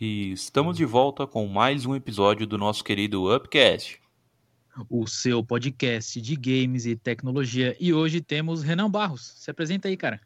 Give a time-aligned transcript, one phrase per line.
[0.00, 4.00] E estamos de volta com mais um episódio do nosso querido Upcast.
[4.88, 7.76] O seu podcast de games e tecnologia.
[7.80, 9.34] E hoje temos Renan Barros.
[9.38, 10.20] Se apresenta aí, cara.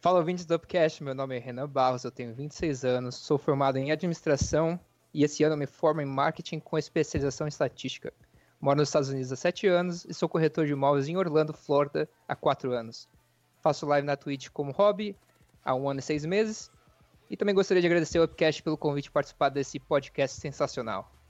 [0.00, 1.04] Fala, ouvintes do Upcast.
[1.04, 4.80] Meu nome é Renan Barros, eu tenho 26 anos, sou formado em administração
[5.14, 8.12] e esse ano me formo em marketing com especialização em estatística.
[8.60, 12.08] Moro nos Estados Unidos há 7 anos e sou corretor de imóveis em Orlando, Flórida,
[12.26, 13.08] há 4 anos.
[13.62, 15.16] Faço live na Twitch como hobby
[15.64, 16.73] há um ano e seis meses
[17.30, 21.10] e também gostaria de agradecer ao Upcast pelo convite de participar desse podcast sensacional.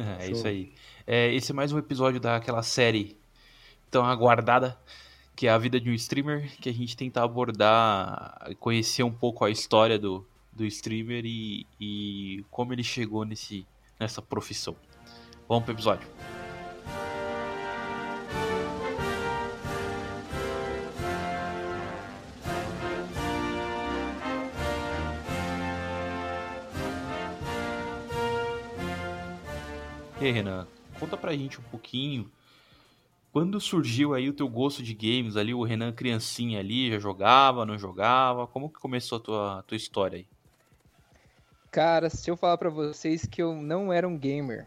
[0.00, 0.72] É, isso aí.
[1.04, 3.16] É, esse é mais um episódio daquela série
[3.90, 4.78] tão aguardada,
[5.34, 9.44] que é a vida de um streamer, que a gente tenta abordar, conhecer um pouco
[9.44, 13.66] a história do, do streamer e, e como ele chegou nesse,
[13.98, 14.76] nessa profissão.
[15.48, 16.08] Vamos pro episódio.
[30.28, 30.66] Aí, Renan,
[31.00, 32.30] conta pra gente um pouquinho.
[33.32, 37.64] Quando surgiu aí o teu gosto de games ali, o Renan criancinha ali, já jogava,
[37.64, 38.46] não jogava?
[38.46, 40.26] Como que começou a tua, a tua história aí?
[41.70, 44.66] Cara, se eu falar pra vocês que eu não era um gamer,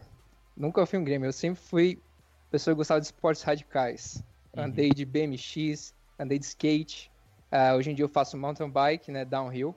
[0.56, 2.02] nunca fui um gamer, eu sempre fui
[2.50, 4.24] pessoa que gostava de esportes radicais.
[4.56, 4.64] Uhum.
[4.64, 7.08] Andei de BMX, andei de skate,
[7.52, 9.76] ah, hoje em dia eu faço mountain bike, né, downhill.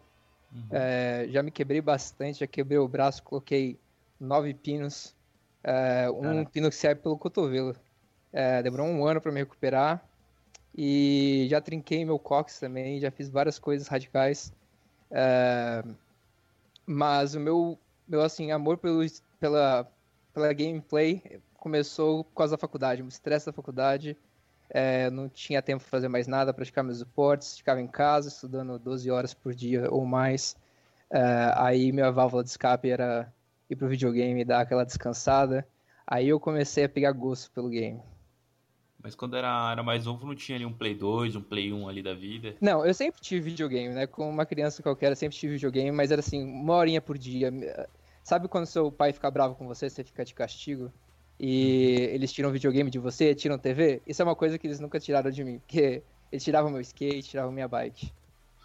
[0.51, 0.63] Uhum.
[0.71, 3.79] É, já me quebrei bastante, já quebrei o braço, coloquei
[4.19, 5.14] nove pinos,
[5.65, 6.49] é, um Caraca.
[6.51, 7.75] pino que serve pelo cotovelo.
[8.31, 10.05] É, demorou um ano para me recuperar
[10.77, 14.53] e já trinquei meu cox também, já fiz várias coisas radicais.
[15.09, 15.83] É,
[16.85, 19.01] mas o meu, meu assim, amor pelo,
[19.39, 19.91] pela,
[20.33, 24.15] pela gameplay começou por causa da faculdade, o estresse da faculdade.
[24.69, 28.77] É, não tinha tempo para fazer mais nada, praticar meus esportes, ficava em casa estudando
[28.77, 30.55] 12 horas por dia ou mais.
[31.09, 33.31] É, aí minha válvula de escape era
[33.69, 35.67] ir pro videogame e dar aquela descansada.
[36.07, 38.01] Aí eu comecei a pegar gosto pelo game.
[39.01, 41.87] Mas quando era, era mais novo, não tinha ali um Play 2, um Play 1
[41.87, 42.55] ali da vida.
[42.59, 44.07] Não, eu sempre tive videogame, né?
[44.07, 47.51] Como uma criança qualquer, eu sempre tive videogame, mas era assim, uma horinha por dia.
[48.23, 50.91] Sabe quando seu pai fica bravo com você, você fica de castigo?
[51.39, 54.01] E eles tiram videogame de você, tiram TV?
[54.07, 57.29] Isso é uma coisa que eles nunca tiraram de mim, porque eles tiravam meu skate,
[57.29, 58.11] tiravam minha bike.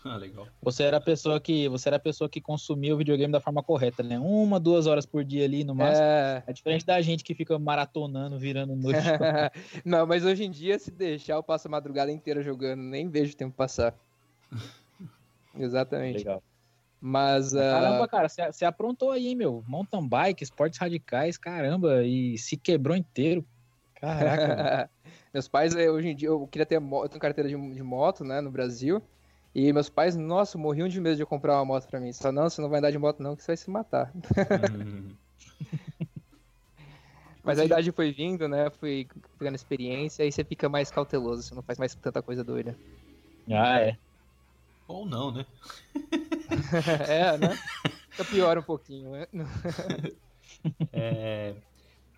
[0.05, 0.47] Ah, legal.
[0.63, 3.63] Você era a pessoa que você era a pessoa que consumia o videogame da forma
[3.63, 4.19] correta, né?
[4.19, 6.05] Uma, duas horas por dia ali no máximo.
[6.05, 6.43] É...
[6.47, 8.99] É diferente da gente que fica maratonando, virando noite.
[9.85, 13.35] Não, mas hoje em dia, se deixar, eu passo a madrugada inteira jogando, nem vejo
[13.35, 13.95] o tempo passar.
[15.55, 16.19] Exatamente.
[16.19, 16.43] Legal.
[17.01, 17.55] Mas.
[17.55, 19.65] ah, Caramba, cara, você aprontou aí, meu?
[19.67, 23.45] Mountain bike, esportes radicais, caramba, e se quebrou inteiro.
[23.95, 24.91] Caraca.
[25.33, 27.83] meus pais, eh, hoje em dia, eu queria ter moto, eu tenho carteira de, de
[27.83, 29.03] moto, né, no Brasil.
[29.55, 32.13] E meus pais, nossa, morriam de medo de eu comprar uma moto pra mim.
[32.13, 34.13] Só não, você não vai andar de moto, não, que você vai se matar.
[34.73, 35.17] Hum.
[37.43, 38.71] Mas a idade foi vindo, né?
[38.71, 39.09] Fui
[39.39, 42.79] pegando experiência, aí você fica mais cauteloso, você não faz mais tanta coisa doida.
[43.51, 43.99] ah, é.
[44.87, 45.47] Ou não, né?
[47.09, 47.57] é, né?
[48.11, 49.27] Fica pior um pouquinho, né?
[50.93, 51.55] É,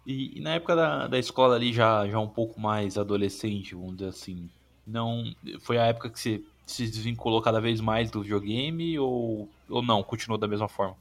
[0.06, 3.96] e, e na época da, da escola ali, já, já um pouco mais adolescente, vamos
[3.96, 4.50] dizer assim,
[4.86, 5.24] não
[5.60, 6.42] foi a época que você
[6.72, 10.02] se desvinculou cada vez mais do videogame ou, ou não?
[10.02, 10.96] Continuou da mesma forma?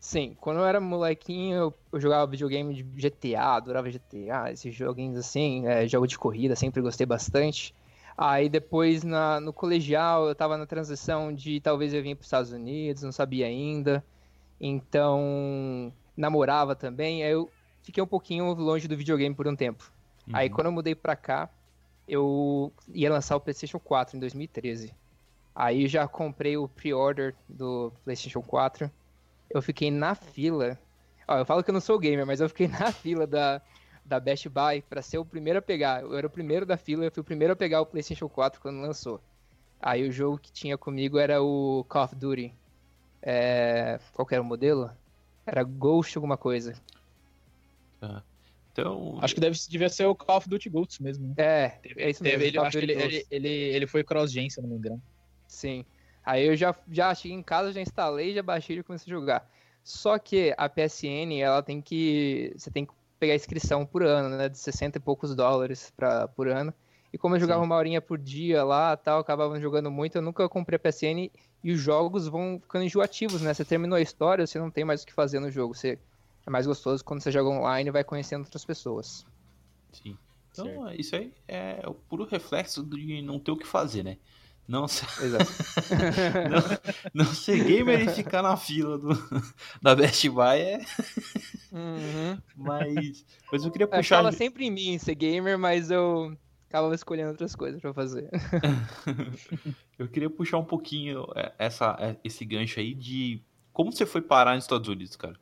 [0.00, 5.16] Sim, quando eu era molequinho, eu, eu jogava videogame de GTA, adorava GTA, esses joguinhos
[5.16, 7.72] assim, é, jogo de corrida, sempre gostei bastante.
[8.16, 12.26] Aí depois na- no colegial eu tava na transição de talvez eu vir para os
[12.26, 14.04] Estados Unidos, não sabia ainda.
[14.60, 17.52] Então namorava também, aí eu
[17.82, 19.92] fiquei um pouquinho longe do videogame por um tempo.
[20.32, 20.54] Aí Uhum.
[20.54, 21.48] quando eu mudei pra cá,
[22.12, 24.94] eu ia lançar o PlayStation 4 em 2013.
[25.54, 28.90] Aí já comprei o pre-order do PlayStation 4.
[29.48, 30.78] Eu fiquei na fila.
[31.26, 33.62] Ó, eu falo que eu não sou gamer, mas eu fiquei na fila da,
[34.04, 36.02] da Best Buy pra ser o primeiro a pegar.
[36.02, 38.60] Eu era o primeiro da fila, eu fui o primeiro a pegar o PlayStation 4
[38.60, 39.18] quando lançou.
[39.80, 42.54] Aí o jogo que tinha comigo era o Call of Duty.
[43.22, 43.98] É...
[44.12, 44.90] Qual era o modelo?
[45.46, 46.74] Era Ghost alguma coisa.
[48.72, 51.28] Então, Acho que deve, devia ser o Call of Duty Ghosts mesmo.
[51.28, 51.34] né?
[51.36, 52.38] É, é isso mesmo.
[52.38, 55.02] Teve, ele, acho que ele, ele, ele, ele foi cross-gen, se eu não me engano.
[55.46, 55.84] Sim.
[56.24, 59.50] Aí eu já, já cheguei em casa, já instalei, já baixei e comecei a jogar.
[59.84, 62.52] Só que a PSN, ela tem que.
[62.56, 64.48] Você tem que pegar inscrição por ano, né?
[64.48, 66.72] De 60 e poucos dólares pra, por ano.
[67.12, 67.66] E como eu jogava Sim.
[67.66, 71.30] uma horinha por dia lá tal, acabava jogando muito, eu nunca comprei a PSN
[71.62, 73.52] e os jogos vão ficando enjoativos, né?
[73.52, 75.74] Você terminou a história, você não tem mais o que fazer no jogo.
[75.74, 75.98] Você,
[76.46, 79.26] é mais gostoso quando você joga online e vai conhecendo outras pessoas.
[79.92, 80.16] sim.
[80.50, 84.18] Então, isso aí é o puro reflexo de não ter o que fazer, né?
[84.68, 85.06] Não ser...
[87.14, 89.08] não, não ser gamer e ficar na fila do,
[89.82, 90.78] da Best Buy é.
[91.72, 92.38] Uhum.
[92.54, 94.16] Mas, mas eu queria Eu puxar.
[94.16, 96.36] Fala sempre em mim ser gamer, mas eu
[96.68, 98.30] acabava escolhendo outras coisas pra fazer.
[99.98, 103.42] eu queria puxar um pouquinho é, essa, é, esse gancho aí de
[103.72, 105.36] como você foi parar nos Estados Unidos, cara.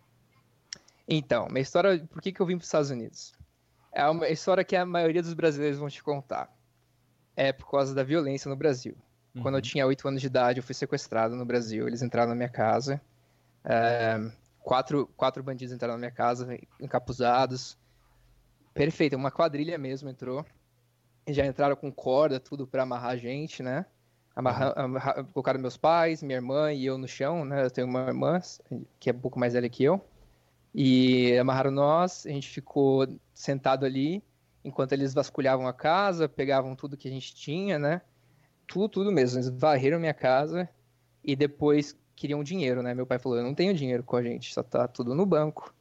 [1.13, 3.33] Então, minha história, por que, que eu vim para os Estados Unidos?
[3.93, 6.49] É uma história que a maioria dos brasileiros vão te contar.
[7.35, 8.97] É por causa da violência no Brasil.
[9.35, 9.43] Uhum.
[9.43, 11.89] Quando eu tinha 8 anos de idade, eu fui sequestrado no Brasil.
[11.89, 13.01] Eles entraram na minha casa.
[13.65, 14.21] É,
[14.61, 17.77] quatro, quatro bandidos entraram na minha casa, encapuzados.
[18.73, 20.47] Perfeito, uma quadrilha mesmo entrou.
[21.29, 23.85] Já entraram com corda, tudo para amarrar a gente, né?
[24.35, 27.65] Amarrar, amarrar, colocaram meus pais, minha irmã e eu no chão, né?
[27.65, 28.41] Eu tenho uma irmã
[29.01, 30.01] que é um pouco mais velha que eu.
[30.75, 34.23] E amarraram nós, a gente ficou sentado ali,
[34.65, 38.01] enquanto eles vasculhavam a casa, pegavam tudo que a gente tinha, né?
[38.67, 39.39] Tudo, tudo mesmo.
[39.39, 40.69] Eles varreram minha casa
[41.25, 42.95] e depois queriam dinheiro, né?
[42.95, 45.75] Meu pai falou: Eu não tenho dinheiro com a gente, só tá tudo no banco.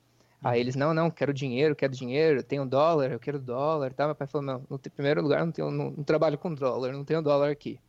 [0.43, 4.05] Aí eles: Não, não, quero dinheiro, quero dinheiro, tenho dólar, eu quero dólar, tá?
[4.05, 7.03] Meu pai falou: Não, no primeiro lugar, não, tenho, não, não trabalho com dólar, não
[7.03, 7.79] tenho dólar aqui.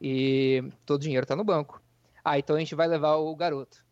[0.00, 1.82] E todo o dinheiro tá no banco.
[2.24, 3.84] Ah, então a gente vai levar o garoto.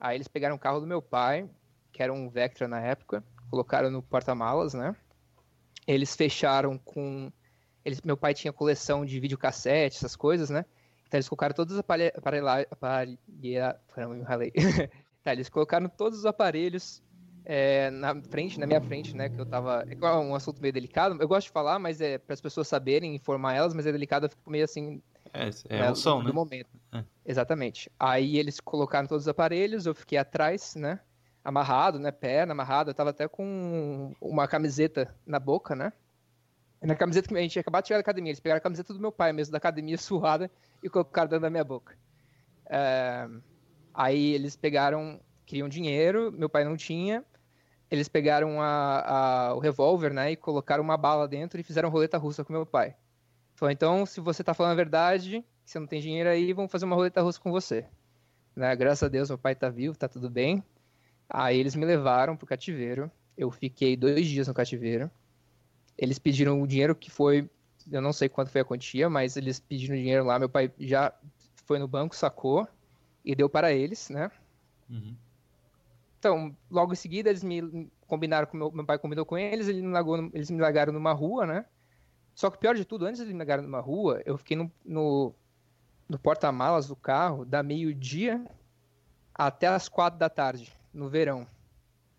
[0.00, 1.48] Aí eles pegaram o carro do meu pai,
[1.92, 4.96] que era um Vectra na época, colocaram no porta-malas, né?
[5.86, 7.30] Eles fecharam com.
[7.84, 10.64] Eles, meu pai tinha coleção de videocassete, essas coisas, né?
[11.06, 12.16] Então eles colocaram todos os aparelhos.
[12.16, 12.66] Aparelha,
[15.22, 17.02] tá, eles colocaram todos os aparelhos
[17.44, 19.28] é, na frente, na minha frente, né?
[19.28, 19.84] Que eu tava.
[19.88, 21.20] É um assunto meio delicado.
[21.20, 24.26] Eu gosto de falar, mas é para as pessoas saberem, informar elas, mas é delicado,
[24.26, 25.02] eu fico meio assim.
[25.34, 26.30] É, é né, emoção, do, né?
[26.30, 26.70] Do momento.
[26.92, 27.04] É.
[27.26, 27.90] Exatamente.
[27.98, 31.00] Aí eles colocaram todos os aparelhos, eu fiquei atrás, né?
[31.44, 32.10] Amarrado, né?
[32.10, 32.90] Perna amarrada.
[32.90, 35.92] Eu tava até com uma camiseta na boca, né?
[36.80, 38.30] Na camiseta que a gente acabado de chegar da academia.
[38.30, 40.50] Eles pegaram a camiseta do meu pai mesmo, da academia suada,
[40.82, 41.96] e colocaram dentro da minha boca.
[42.66, 43.28] É...
[43.94, 47.24] Aí eles pegaram, queriam dinheiro, meu pai não tinha.
[47.90, 50.32] Eles pegaram a, a, o revólver, né?
[50.32, 52.96] E colocaram uma bala dentro e fizeram roleta russa com meu pai.
[53.54, 56.86] Falou, então, se você tá falando a verdade, você não tem dinheiro aí, vamos fazer
[56.86, 57.86] uma roleta russa com você.
[58.56, 58.74] Né?
[58.74, 60.64] Graças a Deus, meu pai tá vivo, tá tudo bem.
[61.34, 63.10] Aí eles me levaram pro cativeiro.
[63.38, 65.10] Eu fiquei dois dias no cativeiro.
[65.96, 67.48] Eles pediram o dinheiro que foi.
[67.90, 70.38] Eu não sei quanto foi a quantia, mas eles pediram dinheiro lá.
[70.38, 71.10] Meu pai já
[71.64, 72.68] foi no banco, sacou
[73.24, 74.30] e deu para eles, né?
[74.90, 75.16] Uhum.
[76.18, 79.82] Então, logo em seguida, eles me combinaram com meu, meu pai combinou com eles, eles
[79.82, 81.64] me, largou, eles me largaram numa rua, né?
[82.34, 85.34] Só que pior de tudo, antes de me largarem numa rua, eu fiquei no, no,
[86.08, 88.44] no porta-malas do carro da meio-dia
[89.34, 91.46] até as quatro da tarde no verão.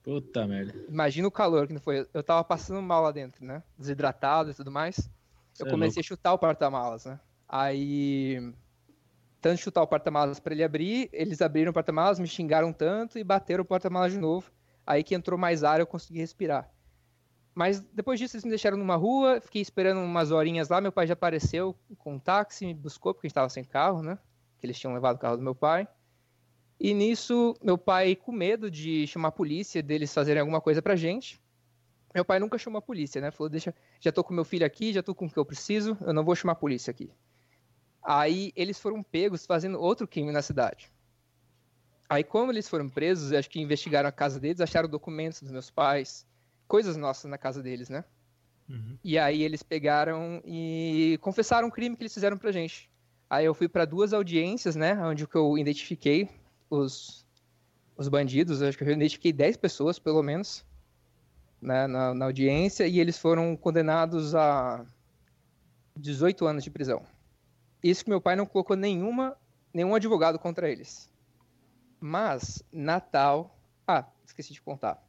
[0.03, 0.73] Puta merda.
[0.89, 2.05] Imagina o calor que não foi.
[2.13, 3.63] Eu tava passando mal lá dentro, né?
[3.77, 5.09] Desidratado e tudo mais.
[5.57, 7.19] eu comecei a chutar o porta-malas, né?
[7.47, 8.53] Aí.
[9.39, 13.23] Tanto chutar o porta-malas para ele abrir, eles abriram o porta-malas, me xingaram tanto e
[13.23, 14.49] bateram o porta-malas de novo.
[14.85, 16.69] Aí que entrou mais ar eu consegui respirar.
[17.53, 21.07] Mas depois disso eles me deixaram numa rua, fiquei esperando umas horinhas lá, meu pai
[21.07, 24.17] já apareceu com um táxi, me buscou porque a gente tava sem carro, né?
[24.59, 25.87] Que eles tinham levado o carro do meu pai.
[26.83, 30.97] E nisso, meu pai, com medo de chamar a polícia, deles fazerem alguma coisa pra
[30.97, 31.41] gente,
[32.13, 33.31] meu pai nunca chamou a polícia, né?
[33.31, 35.97] Falou, deixa, já tô com meu filho aqui, já tô com o que eu preciso,
[36.01, 37.09] eu não vou chamar a polícia aqui.
[38.03, 40.91] Aí eles foram pegos fazendo outro crime na cidade.
[42.09, 45.71] Aí, como eles foram presos, acho que investigaram a casa deles, acharam documentos dos meus
[45.71, 46.27] pais,
[46.67, 48.03] coisas nossas na casa deles, né?
[48.67, 48.97] Uhum.
[49.01, 52.91] E aí eles pegaram e confessaram o crime que eles fizeram pra gente.
[53.29, 55.01] Aí eu fui para duas audiências, né?
[55.01, 56.42] Onde eu identifiquei
[56.73, 57.25] os,
[57.95, 60.65] os bandidos, acho que eu identifiquei 10 pessoas, pelo menos,
[61.61, 64.85] né, na, na audiência, e eles foram condenados a
[65.95, 67.03] 18 anos de prisão.
[67.83, 69.37] Isso que meu pai não colocou nenhuma,
[69.73, 71.09] nenhum advogado contra eles.
[71.99, 73.57] Mas, Natal.
[73.87, 75.01] Ah, esqueci de contar.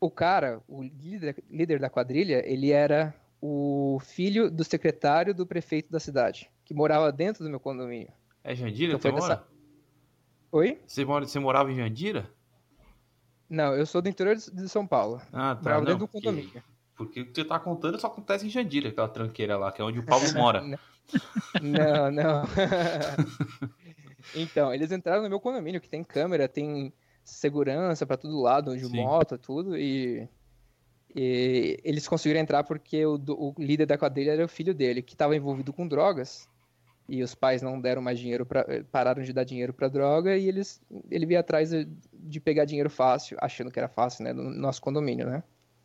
[0.00, 5.90] O cara, o líder, líder da quadrilha, ele era o filho do secretário do prefeito
[5.90, 8.12] da cidade, que morava dentro do meu condomínio.
[8.44, 9.36] É Jandira então, mora?
[9.36, 9.57] Dessa...
[10.50, 10.80] Oi?
[10.86, 12.30] Você, mora, você morava em Jandira?
[13.48, 15.20] Não, eu sou do interior de São Paulo.
[15.32, 15.62] Ah, tá.
[15.62, 16.50] Morava dentro do condomínio.
[16.50, 16.62] Porque,
[16.96, 19.84] porque o que você tá contando só acontece em Jandira, aquela tranqueira lá, que é
[19.84, 20.62] onde o Paulo mora.
[21.60, 22.44] não, não.
[24.34, 28.86] então, eles entraram no meu condomínio, que tem câmera, tem segurança para todo lado, de
[28.86, 28.96] Sim.
[28.96, 30.26] moto, tudo, e,
[31.14, 35.12] e, eles conseguiram entrar porque o, o líder da quadrilha era o filho dele, que
[35.12, 36.48] estava envolvido com drogas,
[37.08, 40.46] e os pais não deram mais dinheiro para pararam de dar dinheiro para droga e
[40.46, 41.70] eles ele veio atrás
[42.12, 45.42] de pegar dinheiro fácil, achando que era fácil, né, no nosso condomínio, né?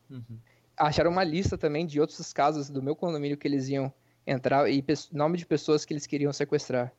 [0.10, 0.38] Uhum.
[0.76, 3.94] Acharam uma lista também de outros casos do meu condomínio que eles iam
[4.28, 6.92] entrar e nome de pessoas que eles queriam sequestrar.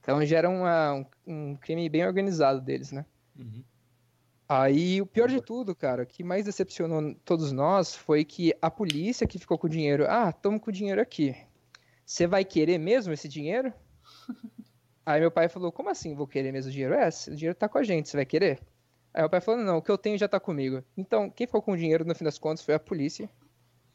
[0.00, 3.06] Então já era uma, um, um, crime bem organizado deles, né?
[3.38, 3.62] Uhum.
[4.48, 8.70] Aí o pior de tudo, cara, o que mais decepcionou todos nós foi que a
[8.70, 11.36] polícia que ficou com o dinheiro, ah, toma com o dinheiro aqui.
[12.12, 13.72] Você vai querer mesmo esse dinheiro?
[15.04, 16.92] Aí meu pai falou, como assim vou querer mesmo o dinheiro?
[16.92, 18.60] É, o dinheiro tá com a gente, você vai querer?
[19.14, 20.84] Aí meu pai falou, não, o que eu tenho já tá comigo.
[20.94, 23.30] Então, quem ficou com o dinheiro no fim das contas foi a polícia,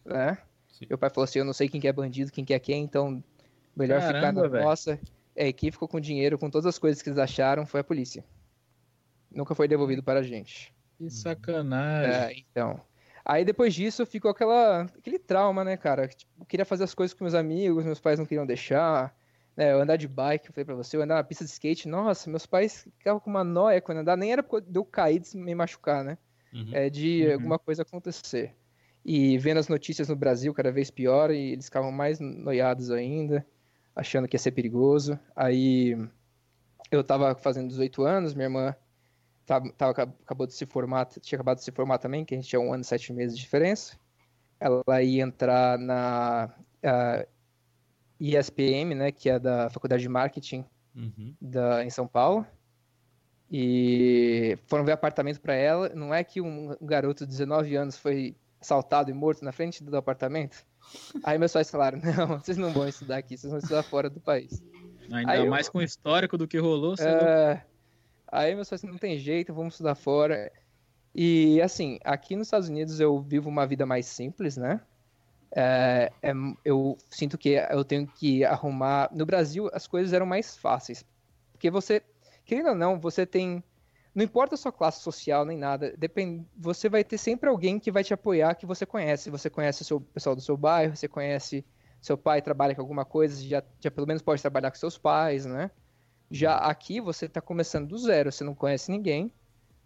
[0.04, 0.36] né?
[0.68, 0.88] Sim.
[0.90, 2.84] Meu pai falou assim, eu não sei quem que é bandido, quem que é quem,
[2.84, 3.24] então
[3.76, 4.64] melhor Caramba, ficar na véio.
[4.64, 5.00] nossa.
[5.36, 7.84] É, quem ficou com o dinheiro, com todas as coisas que eles acharam, foi a
[7.84, 8.26] polícia.
[9.30, 10.74] Nunca foi devolvido para a gente.
[10.98, 12.12] Que sacanagem.
[12.12, 12.82] É, então.
[13.30, 16.08] Aí depois disso ficou aquela, aquele trauma, né, cara?
[16.08, 19.14] Tipo, eu queria fazer as coisas com meus amigos, meus pais não queriam deixar.
[19.54, 21.90] Né, eu andar de bike, eu falei pra você, eu andar na pista de skate,
[21.90, 25.36] nossa, meus pais ficavam com uma noia quando andar, nem era de eu cair de
[25.36, 26.18] me machucar, né?
[26.54, 26.70] Uhum.
[26.72, 27.34] É de uhum.
[27.34, 28.56] alguma coisa acontecer.
[29.04, 33.46] E vendo as notícias no Brasil cada vez pior, e eles ficavam mais noiados ainda,
[33.94, 35.20] achando que ia ser perigoso.
[35.36, 35.98] Aí
[36.90, 38.76] eu tava fazendo 18 anos, minha irmã
[39.48, 39.92] tava, tava,
[40.24, 42.74] acabou de se formar, tinha acabado de se formar também, que a gente tinha um
[42.74, 43.98] ano e sete meses de diferença.
[44.60, 46.54] Ela ia entrar na
[48.20, 51.34] ISPM, né, que é da Faculdade de Marketing uhum.
[51.42, 52.46] da, em São Paulo.
[53.50, 55.90] E foram ver apartamento para ela.
[55.96, 59.96] Não é que um garoto de 19 anos foi assaltado e morto na frente do
[59.96, 60.66] apartamento?
[61.24, 64.20] Aí meus pais falaram: não, vocês não vão estudar aqui, vocês vão estudar fora do
[64.20, 64.62] país.
[65.10, 65.72] Ainda Aí mais eu...
[65.72, 66.96] com o histórico do que rolou.
[67.00, 67.64] É...
[68.32, 70.52] Aí meus pais não tem jeito, vamos estudar fora.
[71.16, 74.82] E assim, aqui nos Estados Unidos eu vivo uma vida mais simples, né?
[75.56, 76.34] É, é,
[76.66, 79.10] eu sinto que eu tenho que arrumar.
[79.14, 81.06] No Brasil as coisas eram mais fáceis.
[81.52, 82.04] Porque você,
[82.46, 83.64] querendo ou não, você tem.
[84.14, 87.92] Não importa a sua classe social nem nada, depend, você vai ter sempre alguém que
[87.92, 89.30] vai te apoiar que você conhece.
[89.30, 91.64] Você conhece o seu, pessoal do seu bairro, você conhece
[92.02, 95.46] seu pai trabalha com alguma coisa, já, já pelo menos pode trabalhar com seus pais,
[95.46, 95.72] né?
[96.30, 99.32] Já aqui você está começando do zero, você não conhece ninguém,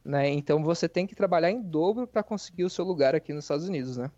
[0.03, 0.27] né?
[0.29, 3.67] Então você tem que trabalhar em dobro para conseguir o seu lugar aqui nos Estados
[3.67, 4.11] Unidos, né?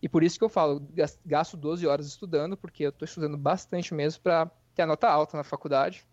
[0.00, 0.84] E por isso que eu falo,
[1.24, 5.36] gasto 12 horas estudando, porque eu estou estudando bastante mesmo para ter a nota alta
[5.36, 6.04] na faculdade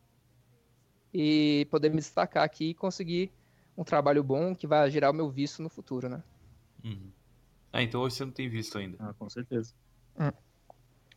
[1.12, 3.32] e poder me destacar aqui e conseguir
[3.76, 6.22] um trabalho bom que vai gerar o meu visto no futuro, né?
[6.84, 7.12] Uhum.
[7.74, 8.98] Ah, então você não tem visto ainda.
[9.00, 9.74] Ah, com certeza.
[10.20, 10.30] Hum.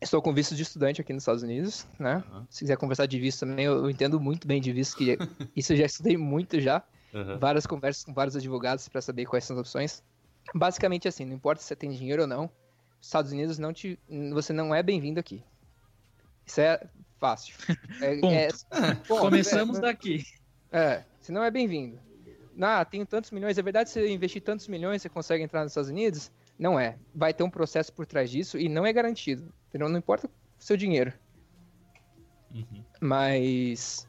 [0.03, 2.23] Estou com visto de estudante aqui nos Estados Unidos, né?
[2.31, 2.45] Uhum.
[2.49, 5.17] Se quiser conversar de visto também, eu, entendo muito bem de visto, que
[5.55, 6.83] isso eu já estudei muito já.
[7.13, 7.37] Uhum.
[7.37, 10.03] Várias conversas com vários advogados para saber quais são as opções.
[10.53, 12.49] Basicamente assim, não importa se você tem dinheiro ou não,
[13.01, 13.99] Estados Unidos não te,
[14.33, 15.43] você não é bem-vindo aqui.
[16.45, 16.79] Isso é
[17.19, 17.55] fácil.
[18.01, 18.49] É, é,
[19.07, 20.25] ponto, Começamos é, daqui.
[20.71, 21.99] É, você não é bem-vindo.
[22.61, 25.71] Ah, tenho tantos milhões, é verdade se você investir tantos milhões você consegue entrar nos
[25.71, 26.31] Estados Unidos?
[26.57, 26.97] Não é.
[27.13, 29.53] Vai ter um processo por trás disso e não é garantido.
[29.69, 29.89] Entendeu?
[29.89, 31.13] Não importa o seu dinheiro.
[32.53, 32.83] Uhum.
[33.01, 34.07] Mas.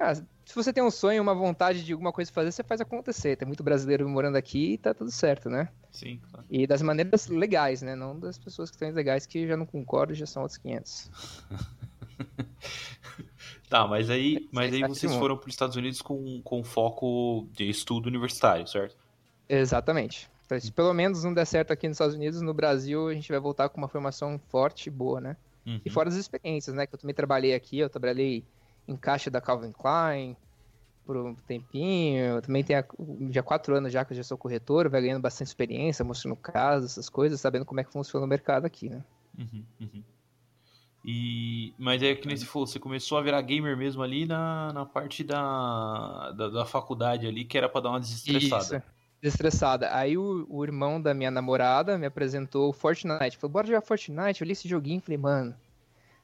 [0.00, 3.36] Ah, se você tem um sonho, uma vontade de alguma coisa fazer, você faz acontecer.
[3.36, 5.68] Tem muito brasileiro morando aqui e tá tudo certo, né?
[5.92, 6.46] Sim, claro.
[6.48, 7.94] E das maneiras legais, né?
[7.94, 11.10] Não das pessoas que estão legais que já não concordam já são outros 500.
[13.68, 17.68] tá, mas aí, mas aí vocês foram para os Estados Unidos com, com foco de
[17.68, 18.96] estudo universitário, certo?
[19.46, 20.30] Exatamente.
[20.60, 23.38] Se pelo menos não der certo aqui nos Estados Unidos, no Brasil a gente vai
[23.38, 25.36] voltar com uma formação forte e boa, né?
[25.66, 25.80] Uhum.
[25.84, 26.86] E fora as experiências, né?
[26.86, 28.44] Que eu também trabalhei aqui, eu trabalhei
[28.86, 30.34] em caixa da Calvin Klein
[31.04, 32.24] por um tempinho.
[32.24, 32.82] Eu também tenho
[33.30, 36.92] já quatro anos já que eu já sou corretor, vai ganhando bastante experiência, mostrando casos,
[36.92, 39.04] essas coisas, sabendo como é que funciona o mercado aqui, né?
[39.38, 40.02] Uhum, uhum.
[41.04, 44.72] E, mas é que nem se for, você começou a virar gamer mesmo ali na,
[44.72, 48.62] na parte da, da, da faculdade ali, que era para dar uma desestressada.
[48.62, 49.94] Isso desestressada.
[49.94, 53.36] Aí o, o, irmão da minha namorada me apresentou o Fortnite.
[53.36, 54.40] Falou, bora jogar Fortnite.
[54.40, 55.54] Eu li esse joguinho e falei, mano,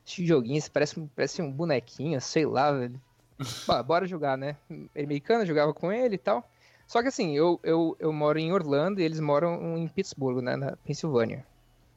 [0.07, 3.01] esse joguinho esse parece, parece um bonequinho, sei lá, velho.
[3.67, 4.57] Bah, bora jogar, né?
[4.71, 6.49] Ele americano, jogava com ele e tal.
[6.87, 10.55] Só que assim, eu, eu, eu moro em Orlando e eles moram em Pittsburgh, né?
[10.57, 11.45] Na Pensilvânia.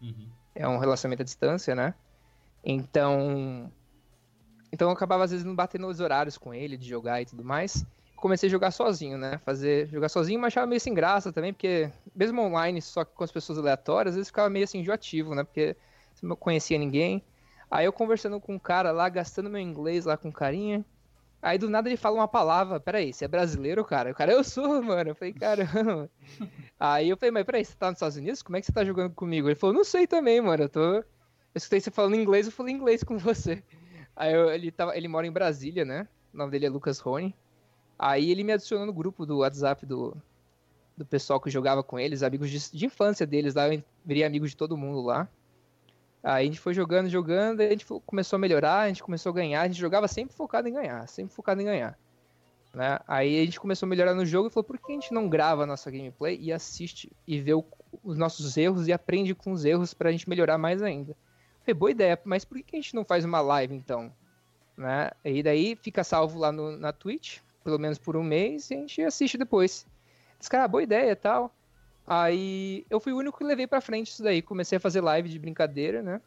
[0.01, 0.27] Uhum.
[0.55, 1.93] É um relacionamento à distância, né?
[2.63, 3.71] Então.
[4.71, 7.43] Então eu acabava às vezes não batendo os horários com ele de jogar e tudo
[7.43, 7.85] mais
[8.17, 9.37] comecei a jogar sozinho, né?
[9.45, 13.23] Fazer, jogar sozinho, mas achava meio sem graça também, porque mesmo online, só que com
[13.23, 15.43] as pessoas aleatórias, às vezes ficava meio assim enjoativo, né?
[15.43, 15.75] Porque
[16.21, 17.23] não conhecia ninguém.
[17.69, 20.83] Aí eu conversando com um cara lá, gastando meu inglês lá com carinha.
[21.41, 24.11] Aí do nada ele fala uma palavra, peraí, você é brasileiro, cara?
[24.11, 25.11] O cara, eu sou, mano.
[25.11, 26.09] Eu falei, caramba.
[26.79, 28.41] aí eu falei, mas peraí, você tá nos Estados Unidos?
[28.41, 29.47] Como é que você tá jogando comigo?
[29.47, 30.63] Ele falou, não sei também, mano.
[30.63, 30.95] Eu tô.
[30.95, 31.05] Eu
[31.55, 33.63] escutei você falando inglês, eu falei inglês com você.
[34.15, 36.07] Aí eu, ele, tava, ele mora em Brasília, né?
[36.33, 37.35] O nome dele é Lucas Rony.
[37.97, 40.15] Aí ele me adicionou no grupo do WhatsApp do,
[40.95, 44.47] do pessoal que jogava com eles, amigos de, de infância deles lá, eu virei amigo
[44.47, 45.27] de todo mundo lá.
[46.23, 49.35] Aí a gente foi jogando, jogando, a gente começou a melhorar, a gente começou a
[49.35, 51.97] ganhar, a gente jogava sempre focado em ganhar, sempre focado em ganhar.
[52.73, 52.99] Né?
[53.07, 55.29] Aí a gente começou a melhorar no jogo e falou, por que a gente não
[55.29, 57.63] grava a nossa gameplay e assiste e vê o,
[58.03, 61.15] os nossos erros e aprende com os erros pra gente melhorar mais ainda?
[61.61, 64.11] Falei, boa ideia, mas por que a gente não faz uma live então?
[64.75, 65.11] Né?
[65.23, 68.77] E daí fica salvo lá no, na Twitch, pelo menos por um mês, e a
[68.77, 69.85] gente assiste depois.
[70.39, 71.53] Diz, cara, boa ideia e tal.
[72.07, 74.41] Aí eu fui o único que levei pra frente isso daí.
[74.41, 76.21] Comecei a fazer live de brincadeira, né?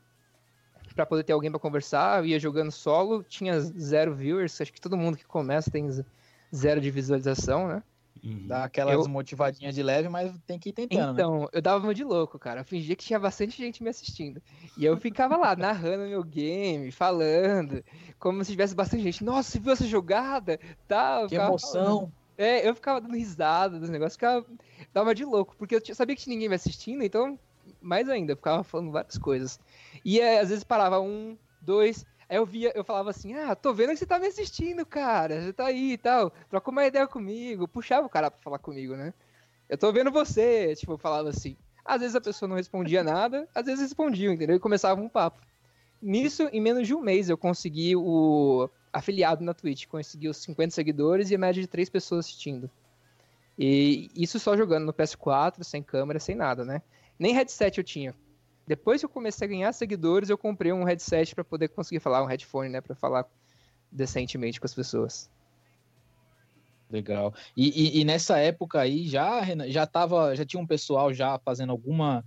[0.95, 2.19] Pra poder ter alguém para conversar.
[2.19, 4.61] Eu ia jogando solo, tinha zero viewers.
[4.61, 5.89] Acho que todo mundo que começa tem
[6.55, 7.83] zero de visualização, né?
[8.23, 8.47] Uhum.
[8.47, 8.99] Dá aquela eu...
[8.99, 11.07] desmotivadinha de leve, mas tem que ir tentando.
[11.07, 11.13] Né?
[11.13, 11.49] Então, né?
[11.53, 12.61] eu dava uma de louco, cara.
[12.61, 14.43] Eu fingia que tinha bastante gente me assistindo.
[14.77, 17.83] E eu ficava lá, narrando meu game, falando,
[18.19, 19.25] como se tivesse bastante gente.
[19.25, 20.59] Nossa, você viu essa jogada?
[20.87, 21.85] Tal, que emoção!
[21.85, 22.13] Falando.
[22.37, 24.47] É, eu ficava dando risada dos negócios, ficava,
[24.95, 27.39] dava de louco, porque eu sabia que tinha ninguém me assistindo, então,
[27.83, 29.61] mais ainda, eu ficava falando várias coisas.
[30.03, 33.75] E é, às vezes parava um, dois, aí eu via, eu falava assim, ah, tô
[33.75, 37.07] vendo que você tá me assistindo, cara, você tá aí e tal, troca uma ideia
[37.09, 39.13] comigo, puxava o cara pra falar comigo, né?
[39.69, 41.57] Eu tô vendo você, tipo, eu falava assim.
[41.85, 44.55] Às vezes a pessoa não respondia nada, às vezes respondia, entendeu?
[44.55, 45.41] E começava um papo.
[46.01, 51.31] Nisso, em menos de um mês, eu consegui o afiliado na Twitch, conseguiu 50 seguidores
[51.31, 52.71] e a média de 3 pessoas assistindo.
[53.59, 56.81] E isso só jogando no PS4, sem câmera, sem nada, né?
[57.19, 58.15] Nem headset eu tinha.
[58.71, 62.23] Depois que eu comecei a ganhar seguidores, eu comprei um headset para poder conseguir falar,
[62.23, 63.27] um headphone, né, para falar
[63.91, 65.29] decentemente com as pessoas.
[66.89, 67.35] Legal.
[67.57, 71.71] E, e, e, nessa época aí já já tava, já tinha um pessoal já fazendo
[71.71, 72.25] alguma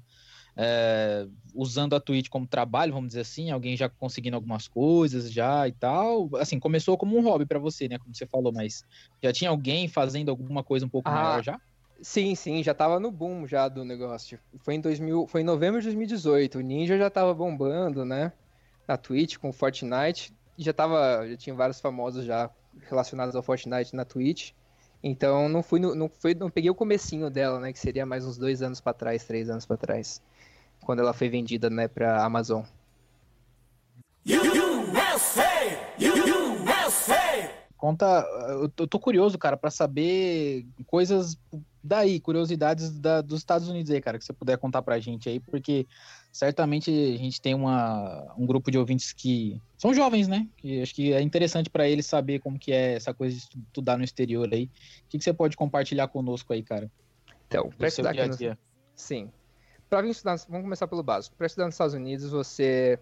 [0.58, 5.66] é, usando a Twitch como trabalho, vamos dizer assim, alguém já conseguindo algumas coisas já
[5.66, 6.30] e tal.
[6.36, 7.98] Assim, começou como um hobby para você, né?
[7.98, 8.84] Como você falou, mas
[9.24, 11.58] já tinha alguém fazendo alguma coisa um pouco ah, maior já?
[12.04, 14.38] Sim, sim, já tava no boom já do negócio.
[14.60, 16.58] Foi em 2000, foi em novembro de 2018.
[16.58, 18.34] O Ninja já tava bombando, né?
[18.86, 20.34] Na Twitch com Fortnite.
[20.58, 22.50] Já tava, já tinha vários famosos já
[22.90, 24.52] relacionados ao Fortnite na Twitch.
[25.02, 27.72] Então não fui no, não foi, não peguei o comecinho dela, né?
[27.72, 30.22] Que seria mais uns dois anos para trás, três anos para trás
[30.84, 32.64] quando ela foi vendida, né, para Amazon.
[34.26, 35.44] USA!
[35.98, 37.50] USA!
[37.78, 38.26] Conta,
[38.78, 41.38] eu tô curioso, cara, para saber coisas
[41.84, 45.40] daí, curiosidades da, dos Estados Unidos aí, cara, que você puder contar pra gente aí,
[45.40, 45.86] porque
[46.32, 50.48] certamente a gente tem uma, um grupo de ouvintes que são jovens, né?
[50.58, 53.98] Que acho que é interessante para eles saber como que é essa coisa de estudar
[53.98, 54.66] no exterior aí.
[54.66, 56.90] O que, que você pode compartilhar conosco aí, cara?
[57.48, 58.58] Então, para estudar aqui no...
[58.96, 59.30] Sim
[59.94, 61.36] para vir estudar, vamos começar pelo básico.
[61.36, 62.98] Para estudar nos Estados Unidos, você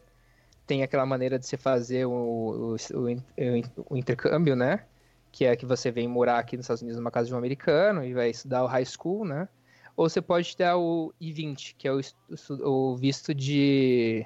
[0.67, 4.83] tem aquela maneira de se fazer o, o, o, o, intercâmbio, né?
[5.31, 8.03] Que é que você vem morar aqui nos Estados Unidos numa casa de um americano
[8.03, 9.47] e vai estudar o high school, né?
[9.95, 11.99] Ou você pode ter o I-20, que é o,
[12.63, 14.25] o visto de,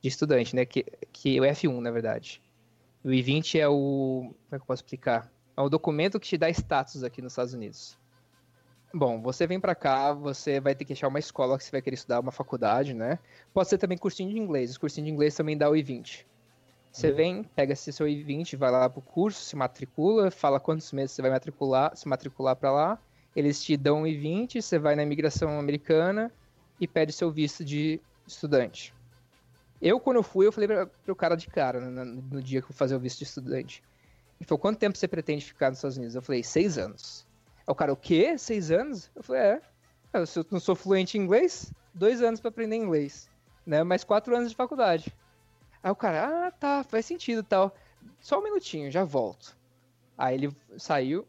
[0.00, 0.64] de estudante, né?
[0.64, 2.42] Que, que é o F1, na verdade.
[3.04, 4.32] O I-20 é o.
[4.32, 5.30] Como é que eu posso explicar?
[5.56, 7.98] É o documento que te dá status aqui nos Estados Unidos.
[8.94, 11.80] Bom, você vem para cá, você vai ter que achar uma escola que você vai
[11.80, 13.18] querer estudar, uma faculdade, né?
[13.52, 14.70] Pode ser também cursinho de inglês.
[14.70, 16.26] Os cursinhos de inglês também dá o I-20.
[16.92, 21.12] Você vem, pega esse seu I-20, vai lá pro curso, se matricula, fala quantos meses
[21.12, 22.98] você vai matricular, se matricular para lá.
[23.34, 26.30] Eles te dão o I-20, você vai na imigração americana
[26.78, 28.94] e pede seu visto de estudante.
[29.80, 32.60] Eu, quando eu fui, eu falei para pro cara de cara, né, no, no dia
[32.60, 33.82] que eu fazer o visto de estudante.
[34.38, 36.14] Ele falou, quanto tempo você pretende ficar nos Estados Unidos?
[36.14, 37.26] Eu falei, seis anos.
[37.66, 38.36] Aí o cara, o quê?
[38.36, 39.10] Seis anos?
[39.16, 39.62] Eu falei, é.
[40.12, 43.30] Eu não sou fluente em inglês, dois anos para aprender inglês,
[43.64, 43.82] né?
[43.82, 45.10] Mais quatro anos de faculdade.
[45.82, 47.74] Aí o cara, ah, tá, faz sentido tal.
[48.20, 49.56] Só um minutinho, já volto.
[50.16, 51.26] Aí ele saiu,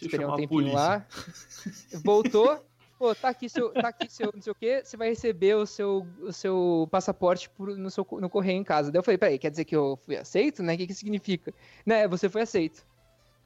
[0.00, 1.04] esperei um tempinho lá,
[2.02, 2.64] voltou,
[2.98, 5.66] pô, tá aqui seu, tá aqui seu, não sei o que, você vai receber o
[5.66, 8.90] seu, o seu passaporte por, no, seu, no correio em casa.
[8.90, 10.74] Daí eu falei, peraí, quer dizer que eu fui aceito, né?
[10.74, 11.52] O que que significa?
[11.84, 12.86] Né, você foi aceito.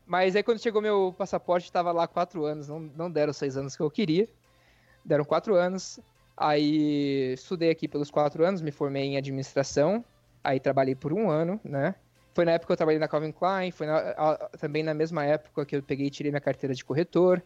[0.07, 3.77] Mas aí quando chegou meu passaporte, estava lá quatro anos, não, não deram seis anos
[3.77, 4.29] que eu queria.
[5.05, 5.99] Deram quatro anos.
[6.37, 10.05] Aí estudei aqui pelos quatro anos, me formei em administração.
[10.43, 11.95] Aí trabalhei por um ano, né?
[12.35, 15.25] Foi na época que eu trabalhei na Calvin Klein, foi na, a, também na mesma
[15.25, 17.43] época que eu peguei e tirei minha carteira de corretor.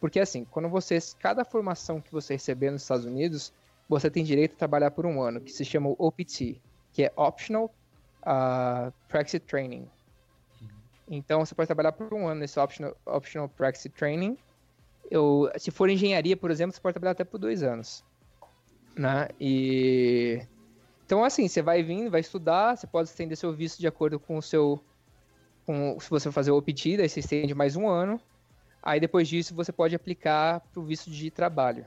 [0.00, 0.98] Porque assim, quando você.
[1.18, 3.52] Cada formação que você receber nos Estados Unidos,
[3.88, 6.60] você tem direito a trabalhar por um ano, que se chama OPT,
[6.92, 7.74] que é Optional
[8.22, 9.88] uh, Practice Training.
[11.10, 14.36] Então você pode trabalhar por um ano nesse Optional, optional Practice Training.
[15.10, 18.04] Eu, se for engenharia, por exemplo, você pode trabalhar até por dois anos.
[18.94, 19.28] Né?
[19.40, 20.42] E...
[21.08, 24.36] Então, assim, você vai vindo, vai estudar, você pode estender seu visto de acordo com
[24.36, 24.78] o seu.
[25.64, 28.20] Com, se você fazer o OPT, daí você estende mais um ano.
[28.82, 31.86] Aí depois disso você pode aplicar para o visto de trabalho,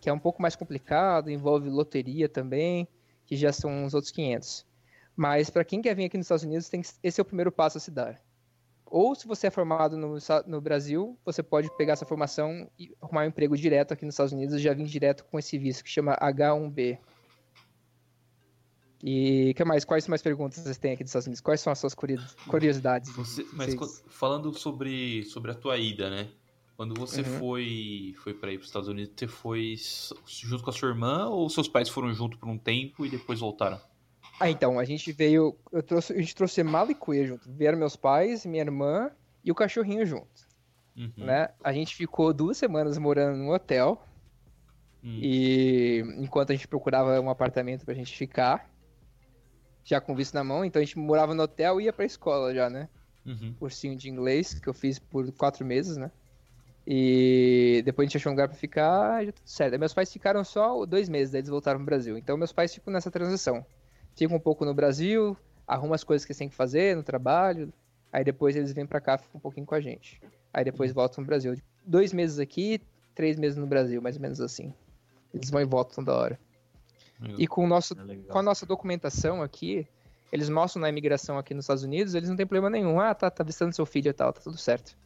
[0.00, 2.86] que é um pouco mais complicado, envolve loteria também,
[3.26, 4.64] que já são uns outros 500.
[5.16, 7.50] Mas para quem quer vir aqui nos Estados Unidos, tem que, esse é o primeiro
[7.50, 8.22] passo a se dar.
[8.86, 13.22] Ou se você é formado no, no Brasil, você pode pegar essa formação e arrumar
[13.22, 15.90] um emprego direto aqui nos Estados Unidos e já vir direto com esse visto que
[15.90, 17.00] chama H1B.
[19.02, 19.84] E que mais?
[19.84, 21.40] Quais mais perguntas vocês têm aqui dos Estados Unidos?
[21.40, 23.10] Quais são as suas curiosidades?
[23.12, 23.74] Você, mas
[24.08, 26.28] falando sobre, sobre a tua ida, né?
[26.76, 27.38] Quando você uhum.
[27.38, 29.76] foi foi para ir para os Estados Unidos, você foi
[30.26, 33.40] junto com a sua irmã ou seus pais foram junto por um tempo e depois
[33.40, 33.80] voltaram?
[34.40, 35.54] Ah, então, a gente veio.
[35.70, 37.50] Eu trouxe, a gente trouxe mala e cuia junto.
[37.52, 39.10] Vieram meus pais, minha irmã
[39.44, 40.48] e o cachorrinho junto.
[40.96, 41.12] Uhum.
[41.18, 41.50] Né?
[41.62, 44.02] A gente ficou duas semanas morando no hotel.
[45.04, 45.18] Uhum.
[45.20, 48.70] E enquanto a gente procurava um apartamento pra gente ficar,
[49.84, 52.54] já com visto na mão, então a gente morava no hotel e ia pra escola
[52.54, 52.88] já, né?
[53.26, 53.54] Uhum.
[53.58, 56.10] Cursinho de inglês, que eu fiz por quatro meses, né?
[56.86, 59.72] E depois a gente achou um lugar pra ficar, já tudo certo.
[59.74, 62.16] Aí meus pais ficaram só dois meses, daí eles voltaram pro Brasil.
[62.16, 63.64] Então meus pais ficam nessa transição
[64.16, 67.72] fica um pouco no Brasil, arruma as coisas que eles têm que fazer no trabalho,
[68.12, 70.20] aí depois eles vêm para cá, ficam um pouquinho com a gente.
[70.52, 71.56] Aí depois voltam no Brasil.
[71.86, 72.80] Dois meses aqui,
[73.14, 74.74] três meses no Brasil, mais ou menos assim.
[75.32, 76.38] Eles vão e voltam da hora.
[77.36, 79.86] E com, o nosso, é com a nossa documentação aqui,
[80.32, 82.98] eles mostram na imigração aqui nos Estados Unidos, eles não têm problema nenhum.
[83.00, 84.96] Ah, tá, tá visitando seu filho e tal, tá tudo certo.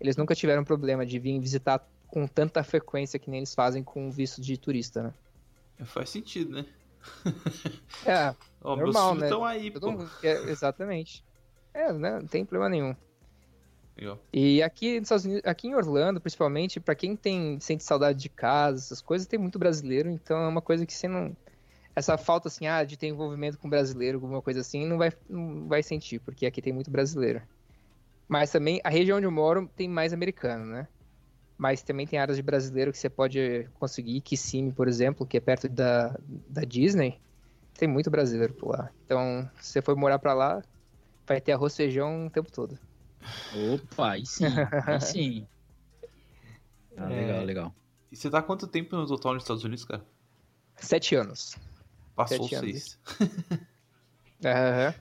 [0.00, 4.10] Eles nunca tiveram problema de vir visitar com tanta frequência que nem eles fazem com
[4.10, 5.14] visto de turista, né?
[5.80, 6.66] É, faz sentido, né?
[8.06, 9.26] É, oh, normal, né?
[9.26, 10.04] Estão aí, Todo pô.
[10.20, 11.24] Quer, exatamente.
[11.72, 12.20] É, né?
[12.20, 12.94] Não tem problema nenhum.
[13.96, 14.18] Legal.
[14.32, 15.00] E aqui,
[15.44, 19.58] aqui em Orlando, principalmente, para quem tem sente saudade de casa, essas coisas, tem muito
[19.58, 21.36] brasileiro, então é uma coisa que você não.
[21.96, 25.68] Essa falta assim, ah, de ter envolvimento com brasileiro, alguma coisa assim, não vai, não
[25.68, 27.40] vai sentir, porque aqui tem muito brasileiro.
[28.26, 30.88] Mas também a região onde eu moro tem mais americano, né?
[31.56, 35.40] mas também tem áreas de brasileiro que você pode conseguir, Kissimmee, por exemplo, que é
[35.40, 37.20] perto da, da Disney,
[37.74, 38.90] tem muito brasileiro por lá.
[39.04, 40.62] Então, se você for morar para lá,
[41.26, 42.78] vai ter arroz e feijão o tempo todo.
[43.72, 44.44] Opa, aí sim,
[44.86, 45.46] aí sim.
[46.96, 47.26] Ah, é...
[47.26, 47.74] Legal, legal.
[48.10, 50.04] E você tá há quanto tempo no total nos Estados Unidos, cara?
[50.76, 51.56] Sete anos.
[52.14, 52.98] Passou Sete seis.
[54.44, 54.94] Aham.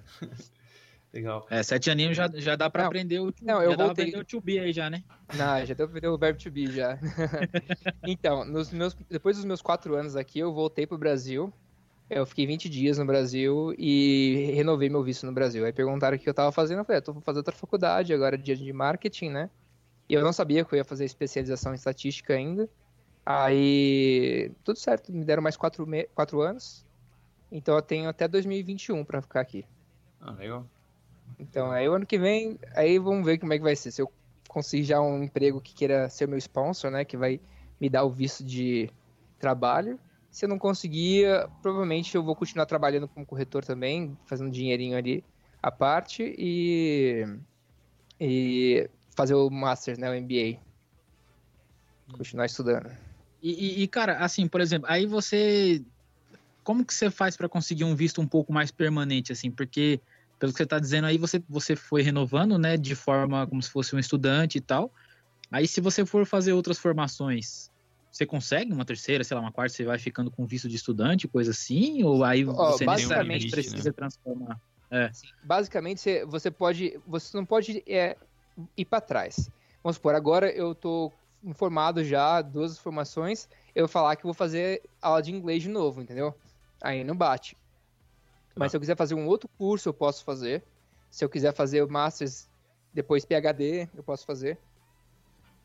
[1.14, 1.46] Legal.
[1.50, 4.16] É, sete aninhos já, já dá pra não, aprender o Não, eu já voltei...
[4.16, 5.04] o to be aí já, né?
[5.36, 6.98] Não, já deu pra aprender o verbo to be já.
[8.04, 11.54] então, nos meus, depois dos meus quatro anos aqui, eu voltei pro Brasil.
[12.10, 15.66] Eu fiquei 20 dias no Brasil e renovei meu visto no Brasil.
[15.66, 16.80] Aí perguntaram o que eu tava fazendo.
[16.80, 19.50] Eu falei, eu ah, tô fazendo outra faculdade agora de, de marketing, né?
[20.10, 22.68] E eu não sabia que eu ia fazer especialização em estatística ainda.
[23.26, 26.04] Aí, tudo certo, me deram mais quatro, me...
[26.16, 26.86] quatro anos.
[27.54, 29.64] Então eu tenho até 2021 para ficar aqui.
[30.20, 30.66] Ah, legal.
[31.38, 33.92] Então, aí o ano que vem, aí vamos ver como é que vai ser.
[33.92, 34.12] Se eu
[34.48, 37.06] conseguir já um emprego que queira ser meu sponsor, né?
[37.06, 37.40] Que vai
[37.80, 38.90] me dar o visto de
[39.38, 40.00] trabalho.
[40.32, 41.28] Se eu não conseguir,
[41.62, 45.24] provavelmente eu vou continuar trabalhando como corretor também, fazendo dinheirinho ali
[45.62, 47.24] à parte e,
[48.20, 50.10] e fazer o Master, né?
[50.10, 50.60] O MBA.
[52.18, 52.90] Continuar estudando.
[53.44, 55.84] E, e, cara, assim, por exemplo, aí você.
[56.64, 59.52] Como que você faz para conseguir um visto um pouco mais permanente, assim?
[59.52, 60.00] Porque
[60.40, 63.70] pelo que você está dizendo aí, você, você foi renovando, né, de forma como se
[63.70, 64.92] fosse um estudante e tal.
[65.52, 67.70] Aí, se você for fazer outras formações,
[68.12, 71.28] você consegue uma terceira, sei lá, uma quarta, você vai ficando com visto de estudante,
[71.28, 72.04] coisa assim?
[72.04, 73.92] Ou aí você necessariamente precisa né?
[73.92, 74.60] transformar?
[74.92, 75.10] É.
[75.44, 77.00] Basicamente, você, você pode.
[77.08, 78.18] Você não pode é,
[78.78, 79.50] ir para trás.
[79.84, 81.12] Vamos supor, agora eu tô
[81.44, 86.34] informado já, duas formações, eu falar que vou fazer aula de inglês de novo, entendeu?
[86.84, 87.58] Aí não bate.
[88.56, 90.62] Mas se eu quiser fazer um outro curso, eu posso fazer.
[91.10, 92.50] Se eu quiser fazer o Masters,
[92.94, 94.60] depois PHD, eu posso fazer.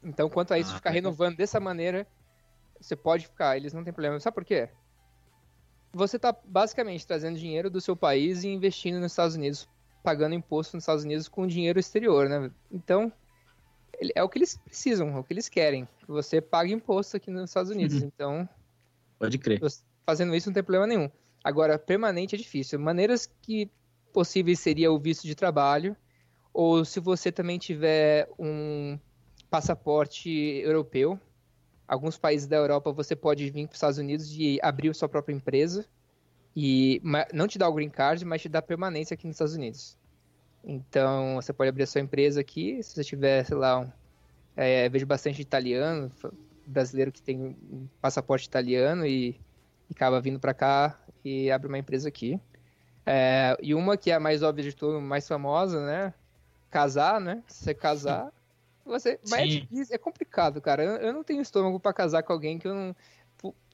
[0.03, 2.07] Então, quanto a isso, ah, ficar renovando dessa maneira,
[2.81, 4.21] você pode ficar, eles não tem problema.
[4.21, 4.69] Sabe por quê?
[5.93, 9.69] Você está basicamente trazendo dinheiro do seu país e investindo nos Estados Unidos,
[10.03, 12.51] pagando imposto nos Estados Unidos com dinheiro exterior, né?
[12.71, 13.13] Então,
[14.15, 15.87] é o que eles precisam, é o que eles querem.
[15.99, 18.01] Que você pague imposto aqui nos Estados Unidos.
[18.01, 18.07] Uhum.
[18.07, 18.49] Então.
[19.19, 19.61] Pode crer.
[20.09, 21.11] Fazendo isso não tem problema nenhum.
[21.45, 22.79] Agora, permanente é difícil.
[22.79, 23.71] Maneiras que
[24.11, 25.95] possíveis seria o visto de trabalho,
[26.51, 28.99] ou se você também tiver um
[29.51, 31.21] passaporte europeu.
[31.87, 35.35] Alguns países da Europa você pode vir para os Estados Unidos e abrir sua própria
[35.35, 35.85] empresa
[36.57, 37.03] e
[37.35, 39.99] não te dá o green card, mas te dá permanência aqui nos Estados Unidos.
[40.65, 43.93] Então, você pode abrir a sua empresa aqui, se você tiver, sei lá, um,
[44.57, 46.11] é, vejo bastante italiano,
[46.67, 49.39] brasileiro que tem um passaporte italiano e,
[49.89, 52.41] e acaba vindo para cá e abre uma empresa aqui.
[53.05, 56.13] É, e uma que é a mais óbvia de tudo, mais famosa, né?
[56.71, 57.43] Casar, né?
[57.47, 58.31] Se você casar,
[58.85, 59.19] você.
[59.29, 60.85] Mas é, difícil, é complicado, cara.
[60.85, 62.97] Eu, eu não tenho estômago para casar com alguém que eu não.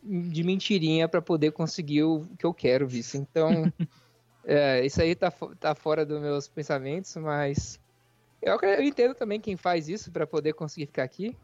[0.03, 3.17] de mentirinha para poder conseguir o que eu quero, visto.
[3.17, 3.51] Então,
[4.45, 7.81] é, isso aí tá, tá fora dos meus pensamentos, mas
[8.41, 11.37] eu, eu entendo também quem faz isso para poder conseguir ficar aqui.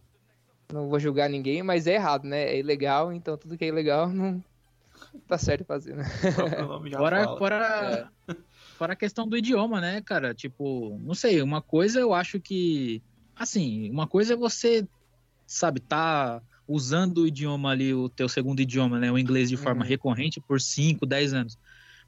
[0.72, 2.42] Não vou julgar ninguém, mas é errado, né?
[2.42, 4.42] É ilegal, então tudo que é ilegal não
[5.26, 6.04] tá certo fazer, né?
[6.96, 8.34] Fora, fora, é.
[8.76, 10.34] fora a questão do idioma, né, cara?
[10.34, 13.02] Tipo, não sei, uma coisa eu acho que.
[13.34, 14.86] Assim, uma coisa é você,
[15.46, 19.10] sabe, tá usando o idioma ali, o teu segundo idioma, né?
[19.10, 19.88] O inglês de forma uhum.
[19.88, 21.58] recorrente por 5, 10 anos.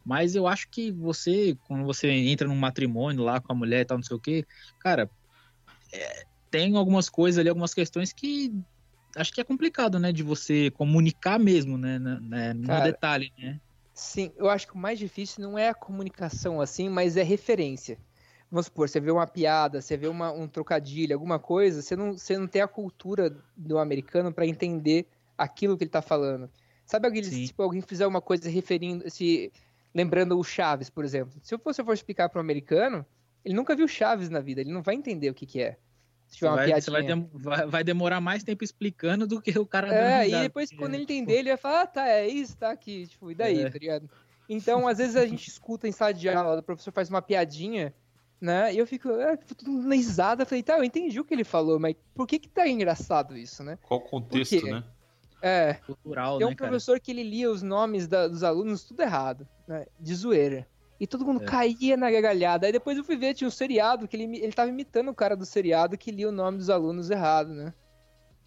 [0.05, 3.85] Mas eu acho que você, quando você entra num matrimônio lá com a mulher e
[3.85, 4.45] tal, não sei o quê,
[4.79, 5.11] cara,
[5.93, 8.53] é, tem algumas coisas ali, algumas questões que
[9.17, 13.61] acho que é complicado, né, de você comunicar mesmo, né, né no cara, detalhe, né?
[13.95, 17.99] Sim, eu acho que o mais difícil não é a comunicação assim, mas é referência.
[18.51, 22.13] Vamos supor, você vê uma piada, você vê uma, um trocadilho, alguma coisa, você não,
[22.13, 26.51] você não tem a cultura do americano para entender aquilo que ele tá falando.
[26.85, 29.51] Sabe alguém, tipo, alguém fizer uma coisa referindo, se
[29.95, 31.33] lembrando o Chaves, por exemplo.
[31.43, 33.07] Se você for explicar para um americano,
[33.45, 35.79] ele nunca viu Chaves na vida, ele não vai entender o que, que é.
[36.33, 36.93] Se tiver uma vai, piadinha.
[36.93, 40.71] Vai, dem vai, vai, demorar mais tempo explicando do que o cara É, e depois
[40.75, 43.61] quando ele entender, ele vai falar, ah, tá, é isso, tá aqui, tipo, e daí,
[43.61, 43.71] é.
[43.71, 44.09] tá ligado?
[44.49, 47.95] Então, às vezes a gente escuta em sala de aula, o professor faz uma piadinha,
[48.41, 48.73] né?
[48.73, 51.95] E eu fico, é, tudo risada, falei, tá, eu entendi o que ele falou, mas
[52.15, 53.79] por que que tá engraçado isso, né?
[53.83, 54.83] Qual o contexto, né?
[55.43, 55.75] É.
[55.75, 57.01] Cultural, Tem um né, professor cara?
[57.01, 59.85] que ele lia os nomes da, dos alunos tudo errado, né?
[60.01, 60.67] De zoeira.
[61.03, 61.47] E todo mundo é.
[61.47, 62.65] caía na gargalhada.
[62.65, 65.35] Aí depois eu fui ver, tinha um seriado que ele, ele tava imitando o cara
[65.37, 67.75] do seriado que lia o nome dos alunos errado, né?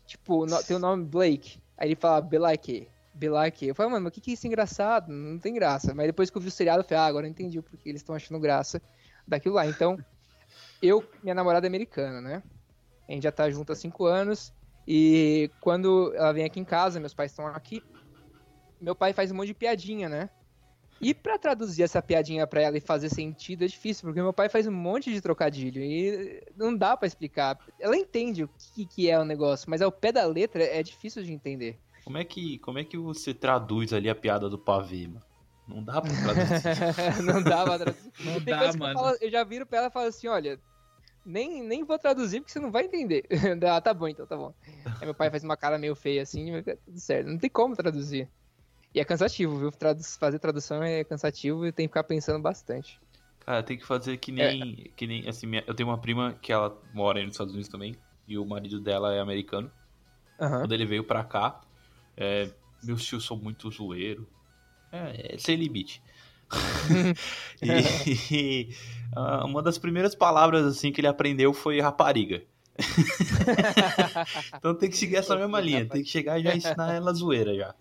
[0.08, 1.62] Tipo, no, tem o nome Blake.
[1.78, 2.88] Aí ele fala Belike.
[3.14, 3.68] Belike.
[3.68, 5.12] Eu falei, mano, mas o que, que é isso engraçado?
[5.12, 5.94] Não tem graça.
[5.94, 8.00] Mas depois que eu vi o seriado, eu falei, ah, agora eu entendi porque eles
[8.00, 8.82] estão achando graça
[9.28, 9.68] daquilo lá.
[9.68, 9.98] Então,
[10.82, 12.42] eu, minha namorada é americana, né?
[13.06, 14.54] A gente já tá junto há cinco anos.
[14.88, 17.84] E quando ela vem aqui em casa, meus pais estão aqui,
[18.80, 20.30] meu pai faz um monte de piadinha, né?
[21.02, 24.48] E para traduzir essa piadinha para ela e fazer sentido é difícil, porque meu pai
[24.50, 27.60] faz um monte de trocadilho e não dá para explicar.
[27.80, 31.24] Ela entende o que, que é o negócio, mas ao pé da letra é difícil
[31.24, 31.80] de entender.
[32.06, 35.26] Como é que, como é que você traduz ali a piada do pavê, mano?
[35.68, 37.24] Não dá pra traduzir.
[37.26, 38.12] não dá pra traduzir.
[38.24, 38.86] Não dá, mano.
[38.86, 40.60] Eu, falo, eu, já viro pra ela e falo assim, olha,
[41.26, 43.26] nem, nem vou traduzir porque você não vai entender.
[43.68, 44.54] ah, tá bom, então tá bom.
[44.86, 47.28] Aí meu pai faz uma cara meio feia assim, mas tá tudo certo.
[47.28, 48.30] Não tem como traduzir.
[48.96, 49.72] E é cansativo, viu?
[49.72, 52.98] Traduz, fazer tradução é cansativo e tem que ficar pensando bastante.
[53.46, 54.86] Cara, tem que fazer que nem.
[54.86, 54.90] É.
[54.96, 57.98] Que nem assim, minha, eu tenho uma prima que ela mora nos Estados Unidos também.
[58.26, 59.70] E o marido dela é americano.
[60.40, 60.62] Uhum.
[60.62, 61.60] Quando ele veio pra cá,
[62.16, 62.50] é,
[62.82, 64.26] meus tios são muito zoeiro.
[64.94, 66.02] É, é sem limite.
[67.62, 68.70] e, e
[69.14, 72.44] uh, uma das primeiras palavras assim que ele aprendeu foi rapariga.
[74.58, 77.54] então tem que seguir essa mesma linha, tem que chegar e já ensinar ela zoeira
[77.56, 77.76] já.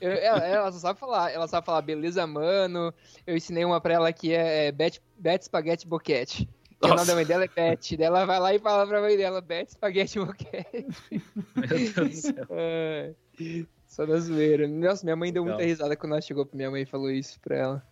[0.00, 2.92] Eu, ela, ela, só sabe falar, ela sabe falar beleza, mano.
[3.26, 6.48] Eu ensinei uma pra ela que é, é Bet, Bet Spaghetti Boquete.
[6.82, 7.96] O nome da mãe dela é Beth.
[7.96, 10.86] Daí ela vai lá e fala pra mãe dela, Beth Spaghetti Boquete.
[11.54, 12.46] Meu Deus do céu.
[12.50, 13.14] É.
[13.86, 14.68] Só da zoeira.
[14.68, 15.56] Nossa, minha mãe deu Legal.
[15.56, 17.86] muita risada quando ela chegou pra minha mãe e falou isso pra ela.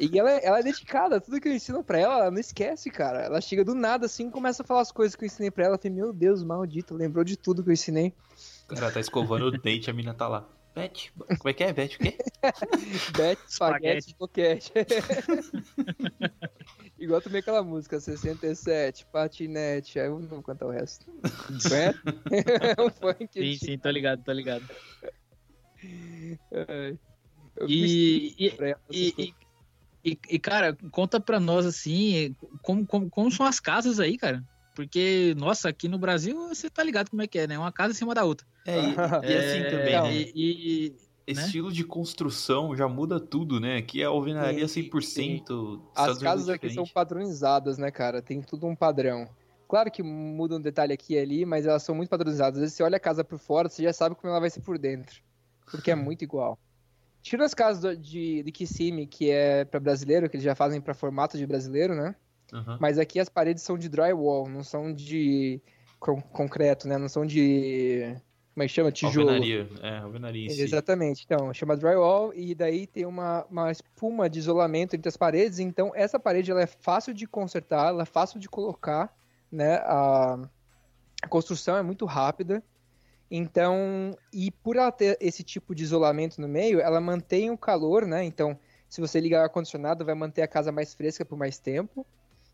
[0.00, 3.20] e ela, ela é dedicada, tudo que eu ensino pra ela, ela não esquece, cara.
[3.20, 5.74] Ela chega do nada assim começa a falar as coisas que eu ensinei pra ela.
[5.74, 8.14] Eu falei, meu Deus, maldito, lembrou de tudo que eu ensinei.
[8.68, 10.48] Cara tá escovando o dente, a mina tá lá.
[10.76, 11.72] Beth, como é que é?
[11.72, 12.18] Beth o quê?
[13.16, 14.70] Beth Spaghetti Boquete.
[16.98, 21.06] Igual também aquela música 67, patinete, aí eu não vou cantar o resto.
[21.72, 21.94] é?
[22.82, 23.30] um funk.
[23.32, 24.66] Sim, sim, tô ligado, tô ligado.
[25.82, 26.38] E,
[27.66, 28.34] e,
[28.90, 29.34] e,
[30.04, 34.44] e, e, cara, conta pra nós assim, como, como, como são as casas aí, cara?
[34.76, 37.58] Porque, nossa, aqui no Brasil você tá ligado como é que é, né?
[37.58, 38.46] Uma casa em cima da outra.
[38.66, 40.30] É, e, e assim é, também, né?
[40.34, 40.94] E,
[41.26, 41.32] né?
[41.32, 43.78] estilo de construção já muda tudo, né?
[43.78, 45.00] Aqui é alvenaria 100%.
[45.02, 45.42] Sim.
[45.94, 48.20] As casas aqui são padronizadas, né, cara?
[48.20, 49.26] Tem tudo um padrão.
[49.66, 52.58] Claro que muda um detalhe aqui e ali, mas elas são muito padronizadas.
[52.58, 54.60] Às vezes você olha a casa por fora, você já sabe como ela vai ser
[54.60, 55.22] por dentro.
[55.70, 56.58] Porque é muito igual.
[57.22, 60.92] Tira as casas de, de Kissimmee, que é para brasileiro, que eles já fazem para
[60.92, 62.14] formato de brasileiro, né?
[62.52, 62.78] Uhum.
[62.80, 65.60] Mas aqui as paredes são de drywall, não são de
[65.98, 66.98] concreto, né?
[66.98, 68.16] Não são de.
[68.54, 68.90] Como é que chama?
[68.90, 69.28] Tijolo.
[69.28, 69.68] Alvenaria.
[69.82, 70.50] É, alvenaria.
[70.50, 70.62] Si.
[70.62, 71.24] Exatamente.
[71.24, 75.58] Então, chama drywall e daí tem uma, uma espuma de isolamento entre as paredes.
[75.58, 79.14] Então, essa parede ela é fácil de consertar, ela é fácil de colocar,
[79.50, 79.76] né?
[79.84, 80.38] A,
[81.22, 82.62] a construção é muito rápida.
[83.30, 88.06] Então, e por ela ter esse tipo de isolamento no meio, ela mantém o calor,
[88.06, 88.24] né?
[88.24, 92.06] Então, se você ligar o ar-condicionado, vai manter a casa mais fresca por mais tempo.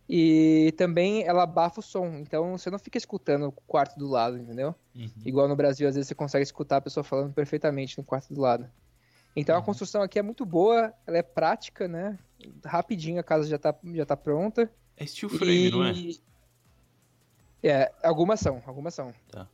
[0.08, 4.36] E também ela abafa o som, então você não fica escutando o quarto do lado,
[4.36, 4.74] entendeu?
[4.94, 5.08] Uhum.
[5.24, 8.40] Igual no Brasil, às vezes você consegue escutar a pessoa falando perfeitamente no quarto do
[8.40, 8.68] lado.
[9.34, 9.62] Então uhum.
[9.62, 12.18] a construção aqui é muito boa, ela é prática, né?
[12.64, 14.70] Rapidinho a casa já tá, já tá pronta.
[14.96, 15.70] É steel frame, e...
[15.70, 15.92] não é?
[17.62, 19.14] É, algumas são, algumas são.
[19.30, 19.48] Tá.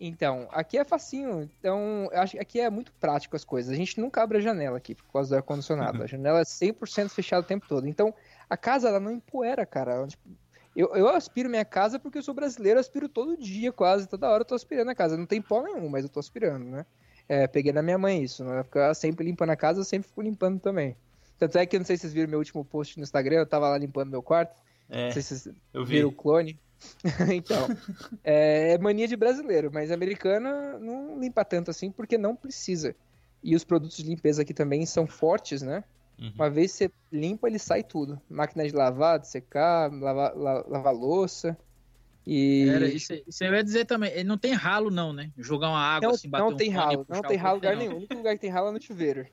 [0.00, 1.50] Então, aqui é facinho.
[1.58, 3.72] Então, acho que aqui é muito prático as coisas.
[3.72, 6.02] A gente nunca abre a janela aqui por causa do ar-condicionado.
[6.02, 7.86] A janela é 100% fechada o tempo todo.
[7.86, 8.14] Então,
[8.48, 10.06] a casa, ela não empoeira, cara.
[10.06, 10.28] Tipo,
[10.74, 14.28] eu, eu aspiro minha casa porque eu sou brasileiro, eu aspiro todo dia, quase, toda
[14.28, 15.16] hora eu tô aspirando a casa.
[15.16, 16.86] Não tem pó nenhum, mas eu tô aspirando, né?
[17.28, 18.62] É, peguei da minha mãe isso, né?
[18.62, 20.96] Ficar sempre limpando a casa, eu sempre fico limpando também.
[21.38, 23.68] Tanto é que, não sei se vocês viram meu último post no Instagram, eu tava
[23.68, 24.62] lá limpando meu quarto.
[24.88, 25.96] É, não sei se vocês eu vi.
[25.96, 26.58] viram o clone.
[27.34, 27.68] então,
[28.24, 32.94] é, é, mania de brasileiro, mas americana não limpa tanto assim porque não precisa.
[33.42, 35.84] E os produtos de limpeza aqui também são fortes, né?
[36.18, 36.32] Uhum.
[36.34, 38.20] Uma vez você limpa, ele sai tudo.
[38.28, 41.56] Máquina de lavar, de secar, lavar, lavar louça.
[42.26, 42.68] E...
[42.68, 44.12] Era, isso, isso eu ia dizer também.
[44.12, 45.30] Ele não tem ralo, não, né?
[45.38, 47.94] Jogar uma água não, assim, bater Não tem um ralo, não tem ralo lugar nenhum.
[47.94, 49.26] O único lugar que tem ralo é no chuveiro.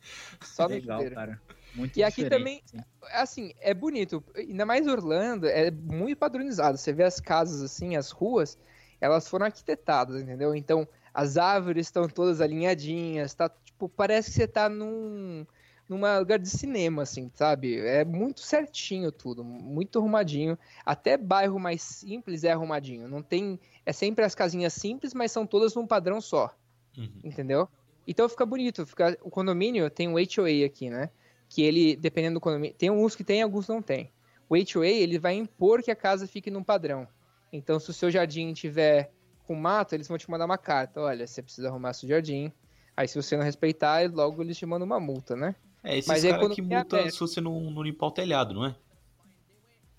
[0.44, 1.14] Só no Legal, chuveiro.
[1.14, 1.42] Cara.
[1.74, 2.78] Muito e aqui também, sim.
[3.12, 4.22] assim, é bonito.
[4.36, 6.76] Ainda mais Orlando, é muito padronizado.
[6.76, 8.58] Você vê as casas assim, as ruas,
[9.00, 10.54] elas foram arquitetadas, entendeu?
[10.54, 13.48] Então, as árvores estão todas alinhadinhas, tá?
[13.64, 15.46] Tipo, parece que você tá num
[15.90, 17.78] num lugar de cinema, assim, sabe?
[17.80, 20.56] É muito certinho tudo, muito arrumadinho.
[20.86, 23.08] Até bairro mais simples é arrumadinho.
[23.08, 23.58] Não tem.
[23.84, 26.54] É sempre as casinhas simples, mas são todas num padrão só.
[26.96, 27.10] Uhum.
[27.24, 27.68] Entendeu?
[28.06, 28.86] Então fica bonito.
[28.86, 31.10] Fica, o condomínio tem um HOA aqui, né?
[31.48, 32.76] Que ele, dependendo do condomínio.
[32.76, 34.12] Tem uns que tem, alguns não tem.
[34.48, 37.08] O HOA, ele vai impor que a casa fique num padrão.
[37.52, 39.10] Então, se o seu jardim tiver
[39.44, 41.00] com mato, eles vão te mandar uma carta.
[41.00, 42.52] Olha, você precisa arrumar seu jardim.
[42.96, 45.56] Aí, se você não respeitar, logo eles te mandam uma multa, né?
[45.82, 48.74] É, esses Mas caras que multa se você não, não limpar o telhado, não é?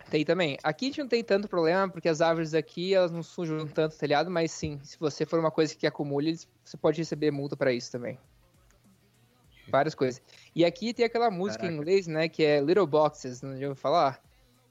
[0.10, 0.58] Tem também.
[0.62, 3.96] Aqui a gente não tem tanto problema, porque as árvores aqui, elas não sujam tanto
[3.96, 7.56] o telhado, mas sim, se você for uma coisa que acumule, você pode receber multa
[7.56, 8.20] para isso também.
[9.70, 10.22] Várias coisas.
[10.54, 11.74] E aqui tem aquela música Caraca.
[11.74, 14.22] em inglês, né, que é Little Boxes, não já ouviu falar?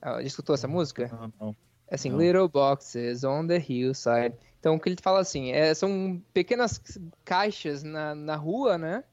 [0.02, 1.08] Ah, já escutou essa música?
[1.08, 1.56] Não, não.
[1.88, 2.18] É assim, não.
[2.18, 4.34] Little Boxes on the hillside.
[4.58, 6.82] Então, o que ele fala assim, é, são pequenas
[7.24, 9.04] caixas na, na rua, né,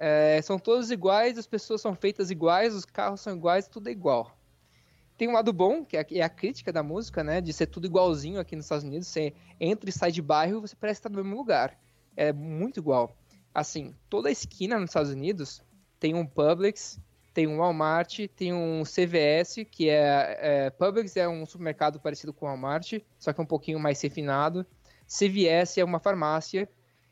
[0.00, 3.90] é, são todos iguais, as pessoas são feitas iguais, os carros são iguais, tudo é
[3.92, 4.38] igual.
[5.16, 7.40] Tem um lado bom, que é, é a crítica da música, né?
[7.40, 9.08] De ser tudo igualzinho aqui nos Estados Unidos.
[9.08, 11.76] Você entra e sai de bairro, você parece estar no mesmo lugar.
[12.16, 13.16] É muito igual.
[13.52, 15.60] Assim, toda esquina nos Estados Unidos
[15.98, 17.00] tem um Publix,
[17.34, 22.46] tem um Walmart, tem um CVS, que é, é Publix é um supermercado parecido com
[22.46, 24.64] o Walmart, só que um pouquinho mais refinado.
[25.08, 26.68] CVS é uma farmácia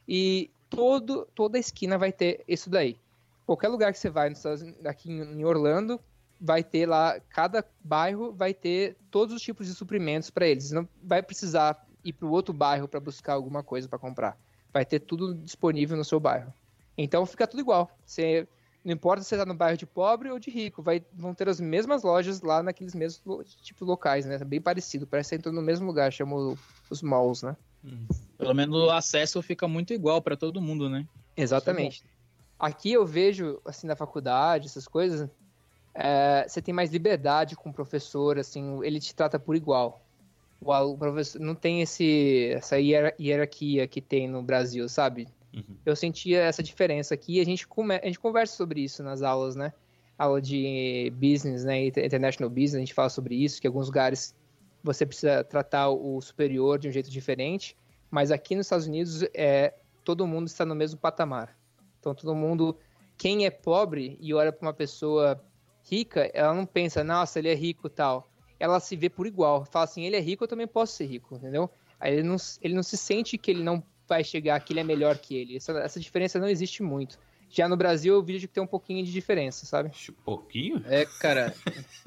[0.07, 2.99] e todo, toda esquina vai ter isso daí.
[3.47, 4.33] Qualquer lugar que você vai
[4.85, 6.01] aqui em Orlando,
[6.41, 10.71] vai ter lá, cada bairro vai ter todos os tipos de suprimentos para eles.
[10.71, 14.39] Não vai precisar ir para o outro bairro para buscar alguma coisa para comprar.
[14.73, 16.53] Vai ter tudo disponível no seu bairro.
[16.99, 17.91] Então fica tudo igual.
[18.05, 18.47] Você,
[18.85, 21.49] não importa se você está no bairro de pobre ou de rico, vai, vão ter
[21.49, 24.39] as mesmas lojas lá naqueles mesmos tipos locais, né?
[24.39, 26.57] Bem parecido, parece que entrou no mesmo lugar, chama
[26.91, 27.57] os malls, né?
[28.39, 31.07] Pelo menos o acesso fica muito igual para todo mundo, né?
[31.37, 32.05] Exatamente.
[32.59, 35.29] Aqui eu vejo, assim, na faculdade, essas coisas,
[35.95, 40.03] é, você tem mais liberdade com o professor, assim, ele te trata por igual.
[40.61, 45.29] O, professor não tem esse, essa hierarquia que tem no Brasil, sabe?
[45.55, 45.77] Uhum.
[45.85, 49.23] Eu sentia essa diferença aqui e a gente, come, a gente conversa sobre isso nas
[49.23, 49.73] aulas, né?
[50.19, 51.87] Aula de business, né?
[51.87, 54.35] International business, a gente fala sobre isso, que alguns lugares
[54.83, 57.77] você precisa tratar o superior de um jeito diferente,
[58.17, 61.55] mas aqui nos Estados Unidos é todo mundo está no mesmo patamar.
[62.01, 62.75] Então todo mundo,
[63.19, 65.39] quem é pobre e olha para uma pessoa
[65.83, 68.33] rica, ela não pensa, nossa, ele é rico tal.
[68.59, 69.67] Ela se vê por igual.
[69.67, 71.69] Fala assim, ele é rico, eu também posso ser rico, entendeu?
[72.01, 74.85] Aí ele não, ele não se sente que ele não vai chegar, que ele é
[74.85, 75.55] melhor que ele.
[75.55, 77.19] Essa, essa diferença não existe muito.
[77.49, 79.91] Já no Brasil, eu vejo que tem um pouquinho de diferença, sabe?
[80.11, 80.83] Um pouquinho?
[80.87, 81.55] É, cara.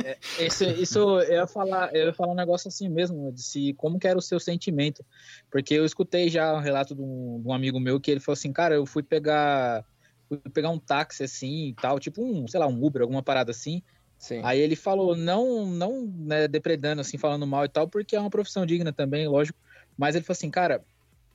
[0.04, 3.74] é, esse, isso eu ia, falar, eu ia falar um negócio assim mesmo, de se,
[3.74, 5.04] como que era o seu sentimento.
[5.50, 8.34] Porque eu escutei já um relato de um, de um amigo meu que ele falou
[8.34, 9.86] assim, cara, eu fui pegar.
[10.28, 13.50] Fui pegar um táxi assim e tal, tipo um, sei lá, um Uber, alguma parada
[13.50, 13.82] assim.
[14.20, 14.42] Sim.
[14.44, 18.30] Aí ele falou, não, não né, depredando, assim, falando mal e tal, porque é uma
[18.30, 19.58] profissão digna também, lógico.
[19.98, 20.84] Mas ele falou assim, cara,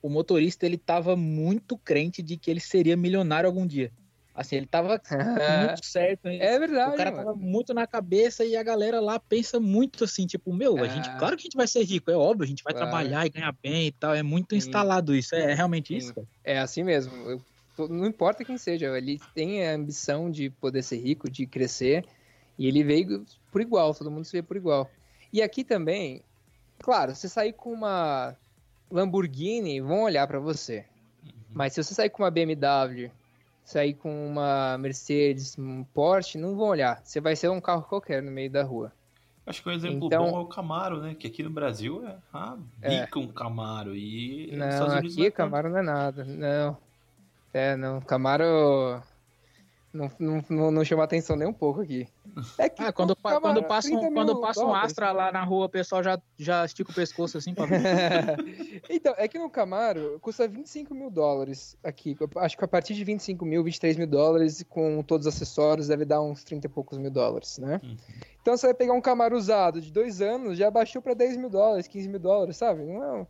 [0.04, 3.90] o motorista ele tava muito crente de que ele seria milionário algum dia.
[4.34, 5.00] Assim, ele tava
[5.66, 6.26] muito certo.
[6.26, 6.42] Hein?
[6.42, 6.92] É verdade.
[6.92, 7.24] O cara mano.
[7.24, 11.08] tava muito na cabeça e a galera lá pensa muito assim, tipo, meu, a gente,
[11.08, 11.16] é.
[11.16, 12.90] claro que a gente vai ser rico, é óbvio, a gente vai claro.
[12.90, 14.14] trabalhar e ganhar bem e tal.
[14.14, 14.58] É muito Sim.
[14.58, 15.34] instalado isso.
[15.34, 15.96] É, é realmente Sim.
[15.96, 16.14] isso?
[16.14, 16.26] Cara?
[16.44, 17.10] É assim mesmo.
[17.26, 22.04] Eu, não importa quem seja, ele tem a ambição de poder ser rico, de crescer.
[22.58, 24.90] E ele veio por igual, todo mundo se vê por igual.
[25.32, 26.20] E aqui também,
[26.78, 28.36] claro, você sair com uma
[28.94, 30.84] Lamborghini, vão olhar para você.
[31.24, 31.32] Uhum.
[31.52, 33.10] Mas se você sair com uma BMW,
[33.64, 37.00] sair com uma Mercedes, um Porsche, não vão olhar.
[37.02, 38.92] Você vai ser um carro qualquer no meio da rua.
[39.46, 41.14] Acho que um exemplo então, bom é o Camaro, né?
[41.14, 43.22] Que aqui no Brasil é ah, bica é.
[43.22, 43.94] um Camaro.
[43.94, 46.24] E não, aqui Camaro não é nada.
[46.24, 46.78] Não.
[47.52, 48.00] É, não.
[48.00, 49.02] Camaro
[49.94, 50.10] não,
[50.48, 52.08] não, não chama atenção nem um pouco aqui.
[52.58, 55.66] É que, ah, quando, pô, quando passa, um, quando passa um Astra lá na rua,
[55.66, 57.78] o pessoal já, já estica o pescoço assim pra ver.
[58.90, 62.16] então, é que no Camaro custa 25 mil dólares aqui.
[62.36, 66.04] Acho que a partir de 25 mil, 23 mil dólares, com todos os acessórios, deve
[66.04, 67.80] dar uns 30 e poucos mil dólares, né?
[67.84, 67.96] Uhum.
[68.42, 71.48] Então você vai pegar um Camaro usado de dois anos, já baixou pra 10 mil
[71.48, 72.82] dólares, 15 mil dólares, sabe?
[72.82, 73.26] Não é, um,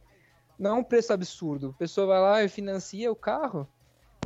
[0.59, 1.75] não é um preço absurdo.
[1.77, 3.69] A pessoa vai lá e financia o carro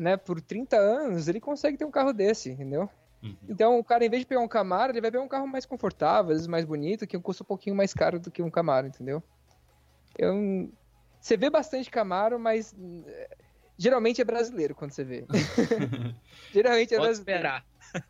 [0.00, 2.88] né, por 30 anos, ele consegue ter um carro desse, entendeu?
[3.22, 3.36] Uhum.
[3.48, 5.66] Então, o cara, em vez de pegar um Camaro, ele vai pegar um carro mais
[5.66, 8.86] confortável, às vezes mais bonito, que custa um pouquinho mais caro do que um Camaro,
[8.86, 9.22] entendeu?
[10.16, 10.72] Eu...
[11.20, 12.74] Você vê bastante Camaro, mas
[13.06, 13.36] eh,
[13.76, 15.26] geralmente é brasileiro quando você vê.
[16.54, 17.18] geralmente é Pode brasileiro.
[17.18, 17.66] esperar.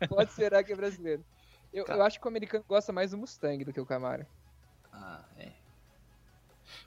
[0.07, 1.25] Pode esperar que é brasileiro.
[1.73, 4.27] Eu, eu, acho que o americano gosta mais do Mustang do que o Camaro.
[4.93, 5.51] Ah, é.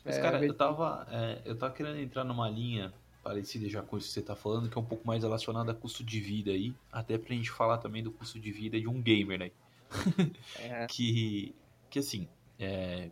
[0.04, 2.92] Mas, é, cara, eu tava, é, eu tava querendo entrar numa linha
[3.22, 5.74] parecida já com isso que você está falando, que é um pouco mais relacionado a
[5.74, 9.00] custo de vida aí, até pra gente falar também do custo de vida de um
[9.00, 9.50] gamer, né?
[10.58, 10.86] É.
[10.86, 11.54] que,
[11.90, 12.26] que assim,
[12.58, 13.10] é,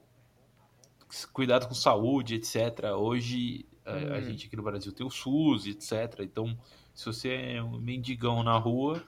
[1.33, 2.85] cuidado com saúde, etc.
[2.97, 4.15] Hoje a, hum.
[4.15, 6.21] a, gente aqui no Brasil tem o SUS, etc.
[6.21, 6.57] Então,
[6.95, 9.03] se você é um mendigão na rua,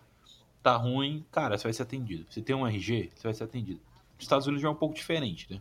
[0.62, 2.26] tá ruim, cara, você vai ser atendido.
[2.28, 3.80] Você tem um RG, você vai ser atendido.
[4.14, 5.60] Nos Estados Unidos já é um pouco diferente, né?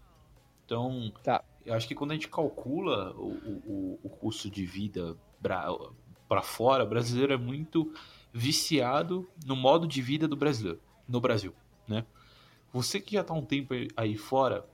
[0.66, 1.44] Então, tá.
[1.66, 3.32] eu acho que quando a gente calcula o,
[3.66, 7.94] o, o custo de vida para fora, o brasileiro é muito
[8.34, 11.54] viciado no modo de vida do brasileiro, no Brasil,
[11.88, 12.06] né?
[12.72, 14.66] Você que já está um tempo aí fora,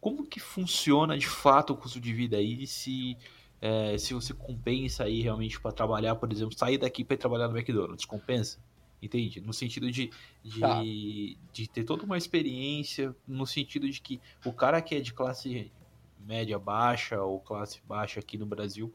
[0.00, 2.66] como que funciona de fato o custo de vida aí?
[2.66, 3.18] Se
[3.60, 7.46] é, se você compensa aí realmente para trabalhar, por exemplo, sair daqui para ir trabalhar
[7.46, 8.58] no McDonald's, compensa?
[9.00, 9.40] Entende?
[9.40, 10.10] No sentido de,
[10.42, 10.82] de, tá.
[10.82, 15.70] de ter toda uma experiência, no sentido de que o cara que é de classe
[16.18, 18.92] média baixa ou classe baixa aqui no Brasil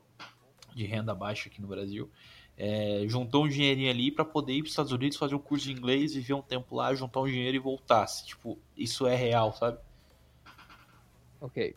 [0.77, 2.09] de renda baixa aqui no Brasil,
[2.57, 5.65] é, juntou um dinheirinho ali para poder ir para os Estados Unidos fazer um curso
[5.65, 8.25] de inglês, viver um tempo lá, juntar um dinheiro e voltasse.
[8.25, 9.77] Tipo, isso é real, sabe?
[11.41, 11.75] Ok.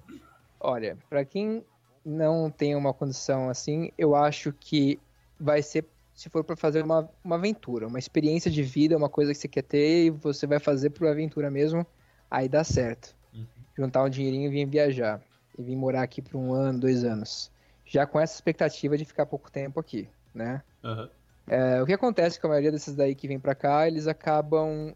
[0.59, 1.65] Olha, para quem
[2.05, 4.99] não tem uma condição assim, eu acho que
[5.39, 9.33] vai ser se for para fazer uma, uma aventura, uma experiência de vida, uma coisa
[9.33, 11.87] que você quer ter e você vai fazer por aventura mesmo,
[12.31, 13.17] aí dá certo.
[13.33, 13.47] Uhum.
[13.75, 15.23] Juntar um dinheirinho e vir viajar.
[15.59, 17.51] E vir morar aqui por um ano, dois anos
[17.91, 20.63] já com essa expectativa de ficar pouco tempo aqui, né?
[20.85, 21.09] Uhum.
[21.49, 24.95] É, o que acontece com a maioria desses daí que vem para cá, eles acabam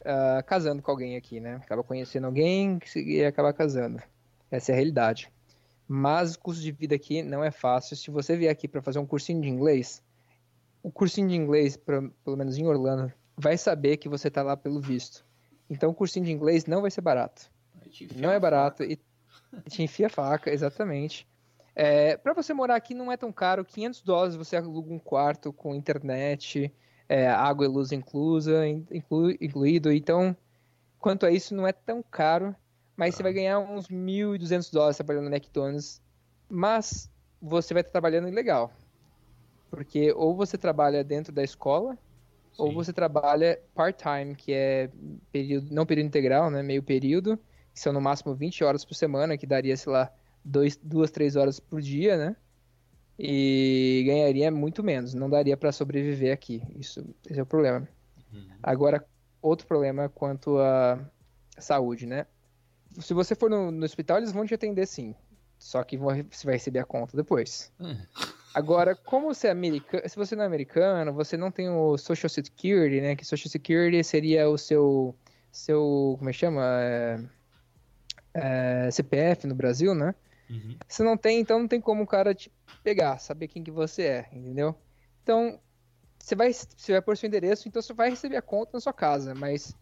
[0.00, 1.54] uh, casando com alguém aqui, né?
[1.62, 4.02] Acaba conhecendo alguém e acaba casando.
[4.50, 5.32] Essa é a realidade.
[5.86, 7.96] Mas o custo de vida aqui não é fácil.
[7.96, 10.02] Se você vier aqui para fazer um cursinho de inglês,
[10.82, 14.56] o cursinho de inglês, pra, pelo menos em Orlando, vai saber que você tá lá
[14.56, 15.24] pelo visto.
[15.70, 17.48] Então o cursinho de inglês não vai ser barato.
[18.16, 18.98] Não é barato e
[19.68, 21.24] te enfia a faca, exatamente.
[21.78, 25.52] É, para você morar aqui não é tão caro, 500 dólares você aluga um quarto
[25.52, 26.72] com internet,
[27.06, 29.92] é, água e luz inclusa, inclu, incluído.
[29.92, 30.34] Então,
[30.98, 32.56] quanto a isso, não é tão caro,
[32.96, 33.16] mas ah.
[33.18, 36.00] você vai ganhar uns 1.200 dólares trabalhando no McDonald's,
[36.48, 37.10] mas
[37.42, 38.72] você vai estar trabalhando ilegal.
[39.68, 41.98] Porque ou você trabalha dentro da escola, Sim.
[42.62, 44.90] ou você trabalha part-time, que é
[45.30, 47.38] período, não período integral, né, meio período,
[47.74, 50.10] que são no máximo 20 horas por semana, que daria, sei lá,
[50.46, 52.36] dois, duas, três horas por dia, né?
[53.18, 56.62] E ganharia muito menos, não daria para sobreviver aqui.
[56.78, 57.88] Isso, esse é o problema.
[58.32, 58.46] Uhum.
[58.62, 59.04] Agora,
[59.42, 60.98] outro problema quanto à
[61.58, 62.26] saúde, né?
[63.00, 65.14] Se você for no, no, hospital, eles vão te atender sim.
[65.58, 67.72] Só que você vai receber a conta depois.
[67.80, 67.96] Uhum.
[68.54, 72.28] Agora, como você é americano, se você não é americano, você não tem o Social
[72.28, 73.16] Security, né?
[73.16, 75.14] Que Social Security seria o seu,
[75.50, 76.62] seu, como é que chama?
[76.62, 77.20] É,
[78.34, 80.14] é, CPF no Brasil, né?
[80.48, 80.76] Uhum.
[80.88, 84.02] Se não tem, então não tem como o cara te pegar, saber quem que você
[84.02, 84.74] é, entendeu?
[85.22, 85.60] Então,
[86.18, 88.92] você vai, você vai pôr seu endereço, então você vai receber a conta na sua
[88.92, 89.74] casa, mas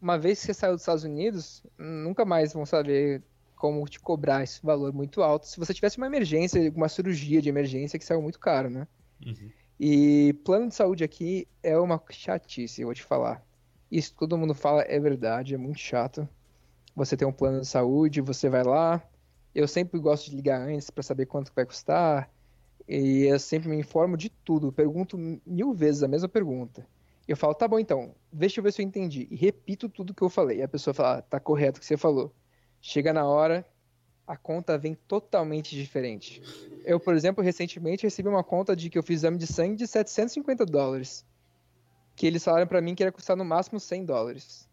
[0.00, 3.22] uma vez que você saiu dos Estados Unidos, nunca mais vão saber
[3.56, 5.46] como te cobrar esse valor muito alto.
[5.46, 8.86] Se você tivesse uma emergência, uma cirurgia de emergência que saiu muito caro, né?
[9.24, 9.50] Uhum.
[9.80, 13.44] E plano de saúde aqui é uma chatice, eu vou te falar.
[13.90, 16.28] Isso todo mundo fala é verdade, é muito chato.
[16.94, 19.02] Você tem um plano de saúde, você vai lá,
[19.58, 22.30] eu sempre gosto de ligar antes para saber quanto vai custar.
[22.88, 24.72] E eu sempre me informo de tudo.
[24.72, 26.86] Pergunto mil vezes a mesma pergunta.
[27.26, 29.26] Eu falo, tá bom então, deixa eu ver se eu entendi.
[29.30, 30.58] E repito tudo que eu falei.
[30.58, 32.32] E a pessoa fala, ah, tá correto o que você falou.
[32.80, 33.66] Chega na hora,
[34.24, 36.40] a conta vem totalmente diferente.
[36.84, 39.88] Eu, por exemplo, recentemente recebi uma conta de que eu fiz exame de sangue de
[39.88, 41.26] 750 dólares.
[42.14, 44.68] Que eles falaram para mim que ia custar no máximo 100 dólares.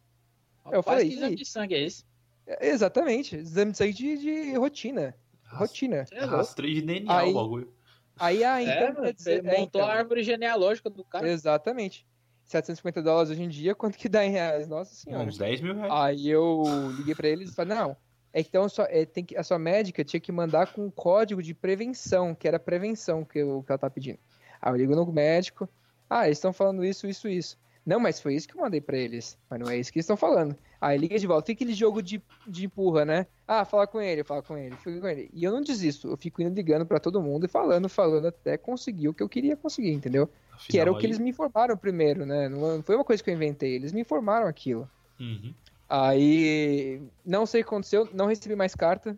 [0.72, 2.04] Eu falei, que exame de sangue é esse?
[2.48, 5.16] É, exatamente, exame de sangue de, de rotina.
[5.48, 6.06] rotina.
[6.12, 7.74] É rastreio de DNA aí, o bagulho.
[8.18, 11.28] Aí, ah, então, é, dizer, montou é, então, a árvore genealógica do cara.
[11.28, 12.08] Exatamente.
[12.46, 14.68] 750 dólares hoje em dia, quanto que dá em reais?
[14.68, 15.28] Nossa senhora.
[15.28, 15.91] Uns 10 mil reais.
[15.91, 16.64] Aí eu
[16.96, 17.98] liguei pra eles e falei, não,
[18.32, 21.41] é então só, é, tem que, a sua médica tinha que mandar com um código
[21.41, 24.20] de prevenção, que era prevenção que, eu, que ela tá pedindo.
[24.62, 25.68] Aí eu ligo no médico,
[26.10, 27.58] ah, eles estão falando isso, isso, isso.
[27.86, 29.38] Não, mas foi isso que eu mandei para eles.
[29.50, 30.58] Mas não é isso que eles estão falando.
[30.82, 31.46] Aí liga de volta.
[31.46, 33.28] Fica aquele jogo de, de empurra, né?
[33.48, 35.30] Ah, fala com ele, fala com ele, fica com ele.
[35.32, 36.08] E eu não desisto.
[36.08, 39.30] Eu fico indo ligando para todo mundo e falando, falando até conseguir o que eu
[39.30, 40.24] queria conseguir, entendeu?
[40.48, 41.12] Afinal, que era o que aí...
[41.12, 42.50] eles me informaram primeiro, né?
[42.50, 43.76] Não foi uma coisa que eu inventei.
[43.76, 44.90] Eles me informaram aquilo.
[45.20, 45.54] Uhum.
[45.88, 49.16] Aí, não sei o que aconteceu, não recebi mais carta.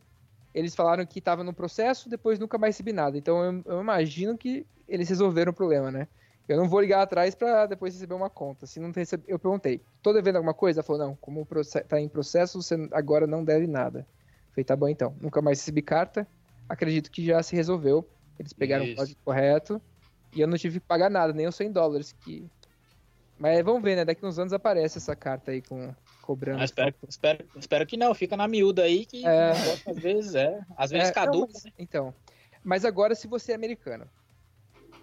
[0.53, 3.17] Eles falaram que estava no processo, depois nunca mais recebi nada.
[3.17, 6.07] Então eu, eu imagino que eles resolveram o problema, né?
[6.47, 8.65] Eu não vou ligar atrás para depois receber uma conta.
[8.65, 9.23] Se não recebe...
[9.27, 10.79] Eu perguntei, tô devendo alguma coisa?
[10.79, 11.45] Ela falou, não, como
[11.87, 13.99] tá em processo, você agora não deve nada.
[13.99, 15.13] Eu falei, tá bom então.
[15.19, 16.25] Nunca mais recebi carta.
[16.69, 18.07] Acredito que já se resolveu.
[18.39, 18.93] Eles pegaram Isso.
[18.93, 19.81] o código correto.
[20.33, 22.13] E eu não tive que pagar nada, nem os 100 dólares.
[22.21, 22.45] Que...
[23.37, 24.05] Mas vamos ver, né?
[24.05, 26.61] Daqui uns anos aparece essa carta aí com cobrando.
[26.61, 28.13] Ah, espero, espero, espero que não.
[28.13, 29.51] Fica na miúda aí que é...
[29.51, 30.59] às vezes é.
[30.75, 31.51] Às vezes é, caduca.
[31.53, 31.71] Mas, né?
[31.79, 32.13] Então.
[32.63, 34.05] Mas agora, se você é americano,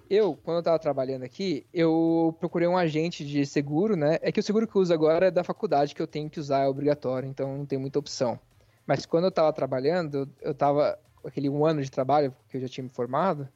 [0.09, 4.19] eu, quando eu tava trabalhando aqui, eu procurei um agente de seguro, né?
[4.21, 6.41] É que o seguro que eu uso agora é da faculdade, que eu tenho que
[6.41, 8.39] usar, é obrigatório, então não tem muita opção.
[8.87, 12.69] Mas quando eu tava trabalhando, eu tava aquele um ano de trabalho que eu já
[12.69, 13.49] tinha me formado,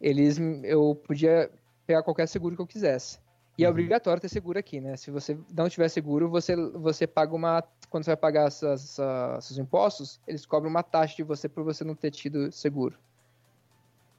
[0.00, 1.50] eles eu podia
[1.86, 3.18] pegar qualquer seguro que eu quisesse.
[3.58, 3.72] E é uhum.
[3.72, 4.96] obrigatório ter seguro aqui, né?
[4.96, 7.64] Se você não tiver seguro, você, você paga uma.
[7.88, 11.94] Quando você vai pagar seus impostos, eles cobram uma taxa de você por você não
[11.94, 12.98] ter tido seguro.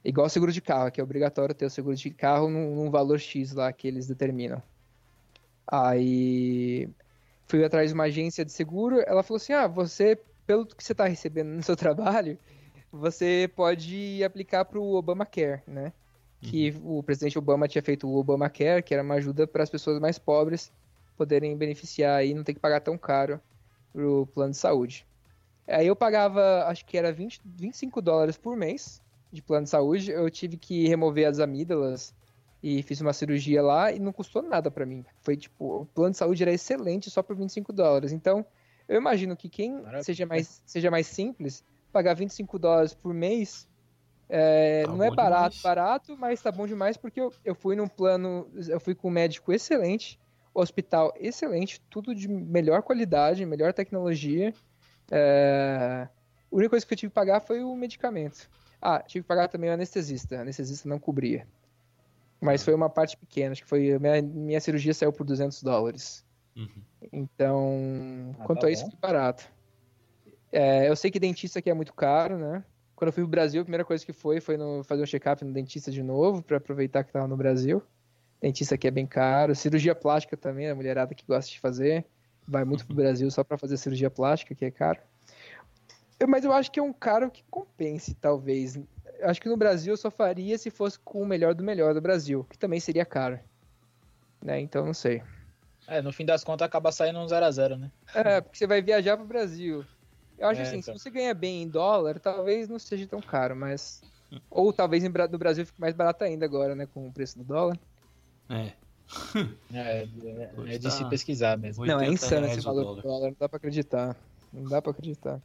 [0.08, 3.20] Igual seguro de carro, que é obrigatório ter o seguro de carro num, num valor
[3.20, 4.62] X lá que eles determinam.
[5.66, 6.88] Aí
[7.46, 10.92] fui atrás de uma agência de seguro, ela falou assim: ah, você, pelo que você
[10.92, 12.38] está recebendo no seu trabalho,
[12.90, 15.92] você pode aplicar para o Obamacare, né?
[16.42, 16.50] Uhum.
[16.50, 20.00] Que o presidente Obama tinha feito o Obamacare, que era uma ajuda para as pessoas
[20.00, 20.72] mais pobres
[21.18, 23.38] poderem beneficiar e não ter que pagar tão caro
[23.92, 25.06] pro plano de saúde.
[25.66, 30.10] Aí eu pagava, acho que era 20, 25 dólares por mês de plano de saúde,
[30.10, 32.14] eu tive que remover as amígdalas
[32.62, 35.04] e fiz uma cirurgia lá e não custou nada para mim.
[35.20, 38.12] Foi tipo, o plano de saúde era excelente só por 25 dólares.
[38.12, 38.44] Então,
[38.88, 43.68] eu imagino que quem seja mais, seja mais simples, pagar 25 dólares por mês
[44.28, 45.62] é, tá não é barato, demais.
[45.62, 49.10] barato, mas tá bom demais porque eu, eu fui num plano, eu fui com um
[49.10, 50.20] médico excelente,
[50.52, 54.52] hospital excelente, tudo de melhor qualidade, melhor tecnologia.
[55.10, 58.50] É, a única coisa que eu tive que pagar foi o medicamento.
[58.80, 60.36] Ah, tive que pagar também o anestesista.
[60.36, 61.46] O anestesista não cobria.
[62.40, 63.52] Mas foi uma parte pequena.
[63.52, 63.98] Acho que foi.
[63.98, 66.24] Minha, minha cirurgia saiu por 200 dólares.
[66.56, 66.82] Uhum.
[67.12, 68.90] Então, ah, quanto tá a isso, bom.
[68.90, 69.48] foi barato.
[70.52, 72.64] É, eu sei que dentista aqui é muito caro, né?
[72.96, 75.44] Quando eu fui pro Brasil, a primeira coisa que foi foi no, fazer um check-up
[75.44, 77.82] no dentista de novo, para aproveitar que tava no Brasil.
[78.40, 79.54] Dentista aqui é bem caro.
[79.54, 82.04] Cirurgia plástica também, a mulherada que gosta de fazer.
[82.46, 85.00] Vai muito pro Brasil só para fazer cirurgia plástica, que é caro.
[86.26, 88.76] Mas eu acho que é um caro que compense, talvez.
[88.76, 91.94] Eu acho que no Brasil eu só faria se fosse com o melhor do melhor
[91.94, 93.38] do Brasil, que também seria caro.
[94.42, 94.60] Né?
[94.60, 95.22] Então não sei.
[95.86, 97.90] É, no fim das contas acaba saindo um 0x0, né?
[98.14, 99.84] É, porque você vai viajar pro Brasil.
[100.38, 100.94] Eu acho é, assim, então.
[100.94, 104.02] se você ganha bem em dólar, talvez não seja tão caro, mas.
[104.50, 106.86] Ou talvez no Brasil fique mais barato ainda agora, né?
[106.86, 107.78] Com o preço do dólar.
[108.50, 108.72] É.
[109.72, 111.86] é, é, é de se pesquisar mesmo.
[111.86, 114.16] Não, é insano esse valor do dólar, não dá pra acreditar.
[114.52, 115.40] Não dá pra acreditar.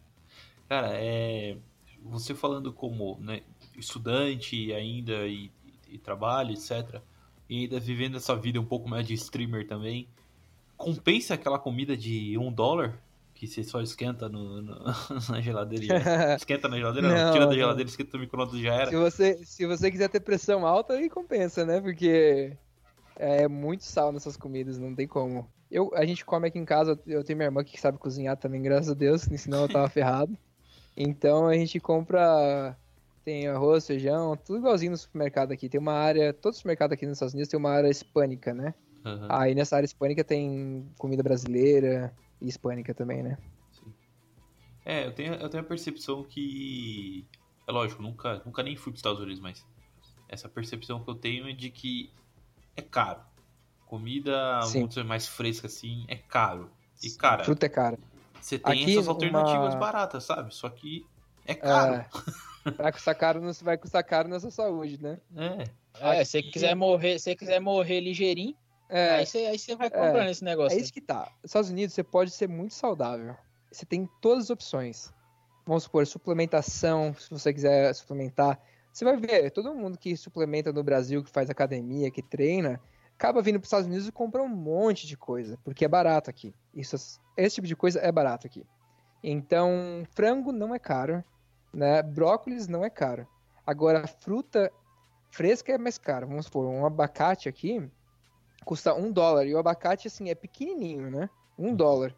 [0.74, 1.56] Cara, é,
[2.02, 3.42] você falando como né,
[3.78, 5.52] estudante ainda e,
[5.88, 7.00] e, trabalho, etc.
[7.48, 10.08] E ainda vivendo essa vida um pouco mais de streamer também.
[10.76, 13.00] Compensa aquela comida de um dólar?
[13.36, 14.84] Que você só esquenta no, no
[15.30, 16.02] na geladeira.
[16.36, 18.90] esquenta na geladeira, não, não tira da geladeira, esquenta no microondas já era.
[18.90, 21.80] Se você, se você quiser ter pressão alta, aí compensa, né?
[21.80, 22.58] Porque
[23.16, 25.48] é muito sal nessas comidas, não tem como.
[25.70, 28.64] Eu, a gente come aqui em casa, eu tenho minha irmã que sabe cozinhar também,
[28.64, 30.36] graças a Deus, senão eu tava ferrado.
[30.96, 32.78] Então a gente compra.
[33.24, 35.70] Tem arroz, feijão, tudo igualzinho no supermercado aqui.
[35.70, 36.34] Tem uma área.
[36.34, 38.74] Todo supermercado aqui nos Estados Unidos tem uma área hispânica, né?
[39.06, 39.28] Uhum.
[39.30, 43.38] Aí nessa área hispânica tem comida brasileira e hispânica também, né?
[43.72, 43.94] Sim.
[44.86, 47.26] É, eu tenho, eu tenho a percepção que.
[47.66, 49.66] É lógico, nunca, nunca nem fui para os Estados Unidos, mas
[50.28, 52.12] essa percepção que eu tenho é de que
[52.76, 53.22] é caro
[53.94, 56.72] comida muito mais fresca assim é caro.
[57.04, 58.00] E cara, fruta é cara.
[58.44, 59.80] Você tem Aqui, essas alternativas uma...
[59.80, 60.54] baratas, sabe?
[60.54, 61.06] Só que
[61.48, 61.94] é caro.
[61.96, 65.18] É, vai custar caro, não vai custar caro na sua saúde, né?
[65.36, 66.20] É.
[66.20, 68.56] É, se você quiser morrer, se quiser morrer ligeirinho,
[68.90, 70.78] é, aí você aí você vai comprando é, esse negócio.
[70.78, 71.32] É isso que tá.
[71.42, 73.34] Nos Estados Unidos você pode ser muito saudável.
[73.72, 75.14] Você tem todas as opções.
[75.66, 78.60] Vamos supor, suplementação, se você quiser suplementar.
[78.92, 82.82] Você vai ver, todo mundo que suplementa no Brasil, que faz academia, que treina,
[83.24, 86.30] acaba vindo para os Estados Unidos e compra um monte de coisa, porque é barato
[86.30, 86.54] aqui.
[86.74, 86.98] Isso,
[87.38, 88.66] esse tipo de coisa é barato aqui.
[89.24, 91.24] Então, frango não é caro,
[91.74, 92.04] né?
[92.04, 93.26] Brócolis não é caro.
[93.66, 94.70] Agora, fruta
[95.32, 96.28] fresca é mais caro.
[96.28, 97.90] Vamos supor, um abacate aqui
[98.66, 99.48] custa um dólar.
[99.48, 101.30] E o abacate, assim, é pequenininho, né?
[101.58, 101.76] Um uhum.
[101.76, 102.16] dólar.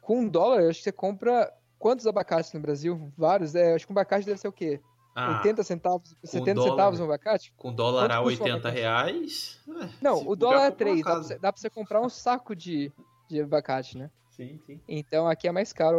[0.00, 3.12] Com um dólar, eu acho que você compra quantos abacates no Brasil?
[3.16, 3.54] Vários.
[3.54, 4.80] É, acho que um abacate deve ser o quê?
[5.18, 7.50] Ah, 80 centavos, 70 dólar, centavos um abacate?
[7.56, 9.58] Com dólar a 80 reais?
[9.66, 10.98] É, Não, o dólar é 3.
[10.98, 12.92] Dá pra, você, dá pra, você, comprar um saco de,
[13.26, 14.10] de abacate, né?
[14.28, 14.78] Sim, sim.
[14.86, 15.98] Então aqui é mais caro.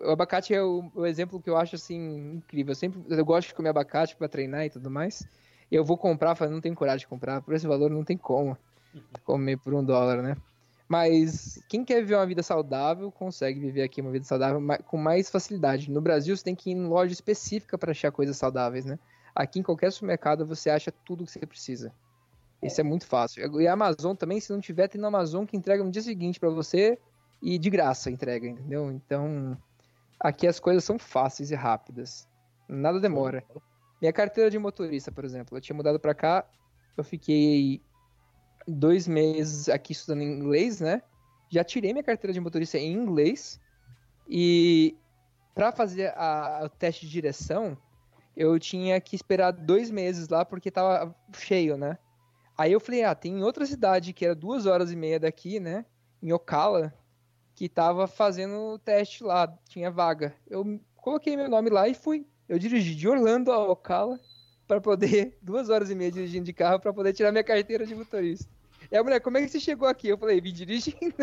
[0.00, 2.72] O, o abacate é o, o, exemplo que eu acho assim incrível.
[2.72, 5.26] Eu sempre eu gosto de comer abacate para treinar e tudo mais.
[5.70, 7.40] Eu vou comprar, mas não tenho coragem de comprar.
[7.40, 8.54] Por esse valor não tem como
[9.24, 10.36] comer por um dólar, né?
[10.92, 15.30] Mas quem quer viver uma vida saudável consegue viver aqui uma vida saudável com mais
[15.30, 15.90] facilidade.
[15.90, 18.98] No Brasil, você tem que ir em loja específica para achar coisas saudáveis, né?
[19.34, 21.94] Aqui em qualquer supermercado você acha tudo que você precisa.
[22.62, 23.58] Isso é muito fácil.
[23.58, 26.38] E a Amazon também, se não tiver, tem na Amazon que entrega no dia seguinte
[26.38, 26.98] para você
[27.42, 28.92] e de graça entrega, entendeu?
[28.92, 29.56] Então,
[30.20, 32.28] aqui as coisas são fáceis e rápidas.
[32.68, 33.42] Nada demora.
[33.98, 36.44] Minha carteira de motorista, por exemplo, eu tinha mudado para cá,
[36.98, 37.80] eu fiquei
[38.66, 41.02] dois meses aqui estudando inglês, né?
[41.48, 43.60] Já tirei minha carteira de motorista em inglês
[44.28, 44.96] e
[45.54, 47.76] para fazer a, o teste de direção,
[48.36, 51.98] eu tinha que esperar dois meses lá porque tava cheio, né?
[52.56, 55.84] Aí eu falei, ah, tem outra cidade que era duas horas e meia daqui, né?
[56.22, 56.94] Em Ocala,
[57.54, 60.34] que tava fazendo o teste lá, tinha vaga.
[60.48, 62.26] Eu coloquei meu nome lá e fui.
[62.48, 64.18] Eu dirigi de Orlando a Ocala
[64.66, 67.94] para poder, duas horas e meia dirigindo de carro para poder tirar minha carteira de
[67.94, 68.48] motorista.
[68.90, 70.08] E a mulher, como é que você chegou aqui?
[70.08, 70.98] Eu falei, vim dirigindo.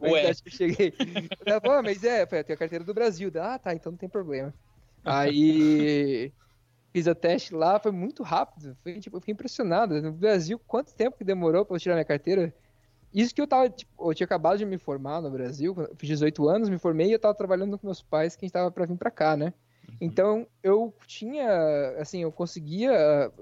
[0.00, 0.28] Né, Ué.
[0.28, 0.92] Acho que eu cheguei.
[1.46, 3.30] Ela falou, ah, mas é, eu tenho a carteira do Brasil.
[3.40, 4.52] Ah, tá, então não tem problema.
[5.04, 6.32] Aí
[6.92, 8.76] fiz o teste lá, foi muito rápido.
[8.82, 10.02] Foi, tipo, eu fiquei impressionado.
[10.02, 12.52] No Brasil, quanto tempo que demorou para eu tirar minha carteira?
[13.14, 16.48] Isso que eu tava, tipo, eu tinha acabado de me formar no Brasil, fiz 18
[16.48, 18.86] anos, me formei e eu tava trabalhando com meus pais, que a gente tava pra
[18.86, 19.52] vir pra cá, né?
[20.00, 23.32] Então, eu tinha, assim, eu conseguia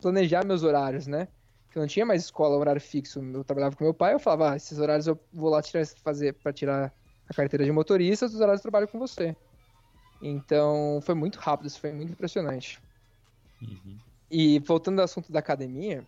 [0.00, 1.28] planejar meus horários, né?
[1.70, 3.20] Que eu não tinha mais escola, horário fixo.
[3.20, 6.34] Eu trabalhava com meu pai, eu falava, ah, esses horários eu vou lá tirar, fazer
[6.34, 6.92] para tirar
[7.28, 9.36] a carteira de motorista, os horários eu trabalho com você.
[10.20, 12.80] Então, foi muito rápido, isso foi muito impressionante.
[13.62, 13.98] Uhum.
[14.30, 16.04] E voltando ao assunto da academia,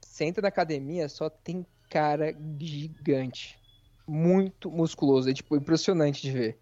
[0.00, 3.58] você entra na academia, só tem cara gigante.
[4.06, 5.28] Muito musculoso.
[5.28, 6.58] É tipo impressionante de ver.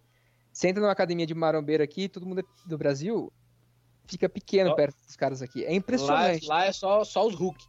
[0.57, 3.31] Você entra numa academia de marombeiro aqui, todo mundo é do Brasil
[4.07, 4.75] fica pequeno só...
[4.75, 5.63] perto dos caras aqui.
[5.63, 6.47] É impressionante.
[6.47, 7.63] Lá, lá é só, só os Hulk.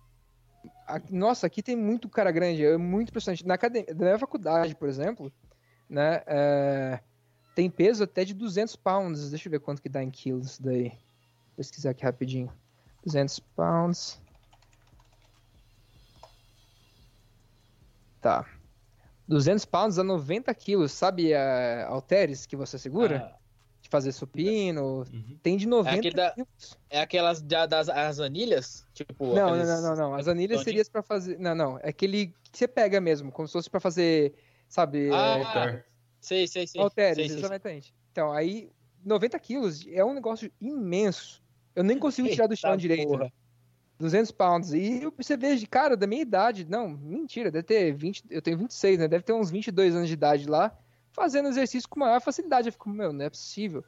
[1.10, 3.46] Nossa, aqui tem muito cara grande, é muito impressionante.
[3.46, 5.30] Na, academia, na minha faculdade, por exemplo,
[5.86, 7.00] né, é,
[7.54, 9.28] tem peso até de 200 pounds.
[9.28, 10.88] Deixa eu ver quanto que dá em quilos isso daí.
[10.88, 12.50] Vou pesquisar aqui rapidinho.
[13.04, 14.18] 200 pounds.
[18.22, 18.46] Tá.
[19.28, 23.30] 200 pounds a 90 quilos, sabe a halteres que você segura?
[23.34, 23.38] Ah.
[23.82, 25.04] De fazer supino.
[25.12, 25.38] Uhum.
[25.42, 26.78] Tem de 90 é da, quilos.
[26.88, 28.86] É aquelas da, das as anilhas?
[28.94, 29.68] Tipo, não, aqueles...
[29.68, 30.14] não, não, não, não.
[30.14, 31.38] As anilhas seriam para fazer.
[31.38, 31.78] Não, não.
[31.78, 34.34] É aquele que você pega mesmo, como se fosse para fazer,
[34.66, 35.10] sabe?
[35.12, 35.84] Ah, é...
[36.20, 36.80] sei, sei, sei.
[36.80, 37.86] Halteres, sei, exatamente.
[37.88, 37.94] Sei.
[38.10, 38.72] Então, aí,
[39.04, 41.42] 90 quilos é um negócio imenso.
[41.76, 43.08] Eu nem consigo tirar do chão direito.
[43.08, 43.32] Porra.
[43.98, 44.72] 200 pounds.
[44.72, 48.98] E você vê, cara, da minha idade, não, mentira, deve ter 20, eu tenho 26,
[48.98, 49.08] né?
[49.08, 50.76] Deve ter uns 22 anos de idade lá,
[51.12, 52.68] fazendo exercício com maior facilidade.
[52.68, 53.84] Eu fico, meu, não é possível.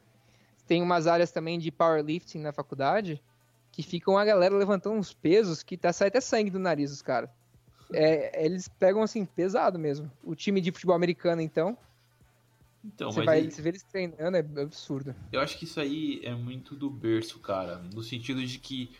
[0.67, 3.21] Tem umas áreas também de powerlifting na faculdade
[3.71, 7.01] que ficam a galera levantando uns pesos que tá saindo até sangue do nariz dos
[7.01, 7.29] caras.
[7.93, 10.11] É, eles pegam assim, pesado mesmo.
[10.23, 11.77] O time de futebol americano, então.
[12.83, 13.51] Então, você, vai, ele...
[13.51, 15.15] você vê eles treinando, é absurdo.
[15.31, 17.77] Eu acho que isso aí é muito do berço, cara.
[17.93, 18.91] No sentido de que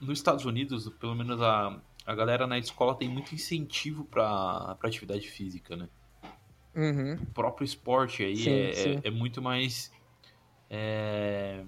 [0.00, 5.28] nos Estados Unidos, pelo menos a, a galera na escola tem muito incentivo para atividade
[5.28, 5.88] física, né?
[6.74, 7.14] Uhum.
[7.14, 9.00] O próprio esporte aí sim, é, sim.
[9.02, 9.92] É, é, muito mais
[10.68, 11.64] é,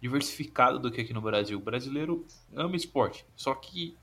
[0.00, 1.58] diversificado do que aqui no Brasil.
[1.58, 3.96] O brasileiro ama esporte, só que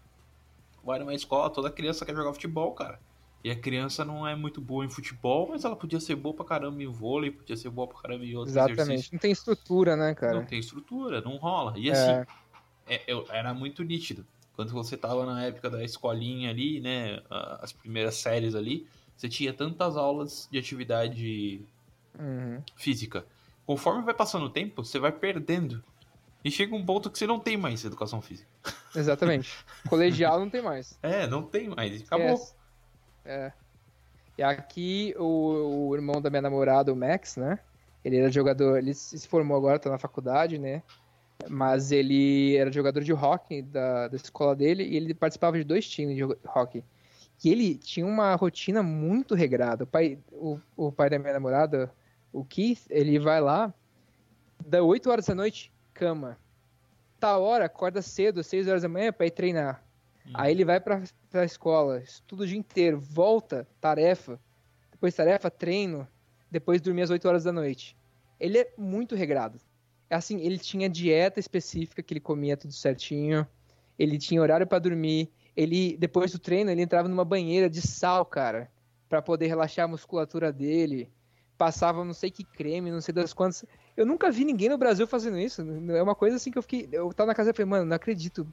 [0.84, 3.00] vai numa escola, toda criança quer jogar futebol, cara.
[3.44, 6.46] E a criança não é muito boa em futebol, mas ela podia ser boa pra
[6.46, 8.82] caramba em vôlei, podia ser boa pra caramba em outros Exatamente.
[8.82, 9.12] Exercícios.
[9.12, 10.36] Não tem estrutura, né, cara?
[10.36, 11.74] Não tem estrutura, não rola.
[11.76, 12.32] E assim,
[12.96, 13.02] é.
[13.08, 14.26] Eu, era muito nítido.
[14.56, 17.22] Quando você tava na época da escolinha ali, né?
[17.30, 21.62] As primeiras séries ali, você tinha tantas aulas de atividade
[22.20, 22.62] uhum.
[22.76, 23.26] física.
[23.66, 25.84] Conforme vai passando o tempo, você vai perdendo.
[26.44, 28.50] E chega um ponto que você não tem mais educação física.
[28.96, 29.56] Exatamente.
[29.88, 30.98] Colegial não tem mais.
[31.02, 32.02] É, não tem mais.
[32.02, 32.40] Acabou.
[33.24, 33.46] É.
[33.46, 33.54] é.
[34.38, 37.60] E aqui o, o irmão da minha namorada, o Max, né?
[38.04, 40.82] Ele era jogador, ele se formou agora, tá na faculdade, né?
[41.50, 45.88] Mas ele era jogador de hockey da, da escola dele e ele participava de dois
[45.88, 46.84] times de hockey.
[47.44, 49.84] E ele tinha uma rotina muito regrada.
[49.84, 51.92] O pai, o, o pai da minha namorada,
[52.32, 53.74] o Keith, ele vai lá,
[54.66, 56.38] dá 8 horas da noite, cama.
[57.20, 59.84] Tá hora, acorda cedo, 6 horas da manhã para ir treinar.
[60.26, 60.32] Hum.
[60.36, 64.40] Aí ele vai pra, pra escola, estuda o dia inteiro, volta, tarefa.
[64.92, 66.08] Depois tarefa, treino.
[66.50, 67.98] Depois dormir às 8 horas da noite.
[68.40, 69.60] Ele é muito regrado.
[70.12, 73.48] Assim, ele tinha dieta específica que ele comia tudo certinho.
[73.98, 75.32] Ele tinha horário para dormir.
[75.56, 78.70] Ele, depois do treino, ele entrava numa banheira de sal, cara,
[79.08, 81.10] para poder relaxar a musculatura dele.
[81.58, 83.64] Passava não sei que creme, não sei das quantas.
[83.96, 85.62] Eu nunca vi ninguém no Brasil fazendo isso.
[85.92, 86.90] É uma coisa assim que eu fiquei.
[86.92, 88.48] Eu tava na casa e falei, mano, não acredito.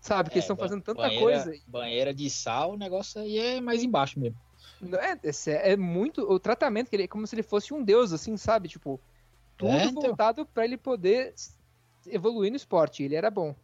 [0.00, 1.52] Sabe, que é, eles estão fazendo tanta banheira, coisa.
[1.66, 4.38] Banheira de sal, o negócio aí é mais embaixo mesmo.
[4.98, 6.22] É, é muito.
[6.22, 8.68] O tratamento que ele é como se ele fosse um deus, assim, sabe?
[8.68, 8.98] Tipo,
[9.60, 10.02] tudo é, então...
[10.02, 11.34] voltado para ele poder
[12.06, 13.02] evoluir no esporte.
[13.02, 13.54] Ele era bom.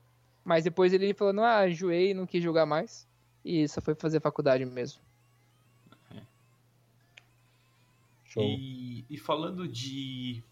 [0.44, 3.08] Mas depois ele falou, não, ah, enjoei, não quis jogar mais.
[3.44, 5.00] E só foi fazer faculdade mesmo.
[6.14, 6.20] É.
[8.36, 10.42] E, e, falando de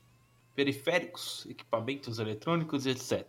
[0.55, 3.27] periféricos, equipamentos eletrônicos, etc.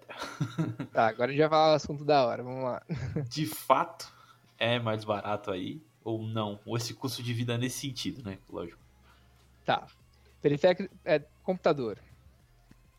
[0.94, 2.82] Tá, agora a gente vai falar o assunto da hora, vamos lá.
[3.30, 4.14] De fato,
[4.58, 6.60] é mais barato aí, ou não?
[6.66, 8.38] Ou esse custo de vida nesse sentido, né?
[8.50, 8.80] Lógico.
[9.66, 9.86] Tá.
[10.46, 11.98] Periférico é computador.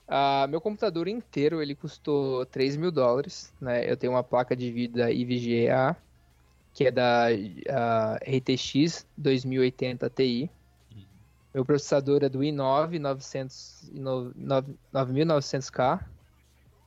[0.09, 3.55] Uh, meu computador inteiro ele custou 3 mil dólares.
[3.61, 3.88] Né?
[3.88, 5.97] Eu tenho uma placa de vídeo da IVGA,
[6.74, 10.51] que é da uh, RTX 2080 Ti.
[11.55, 12.99] Meu processador é do i9
[13.94, 16.05] 9900K.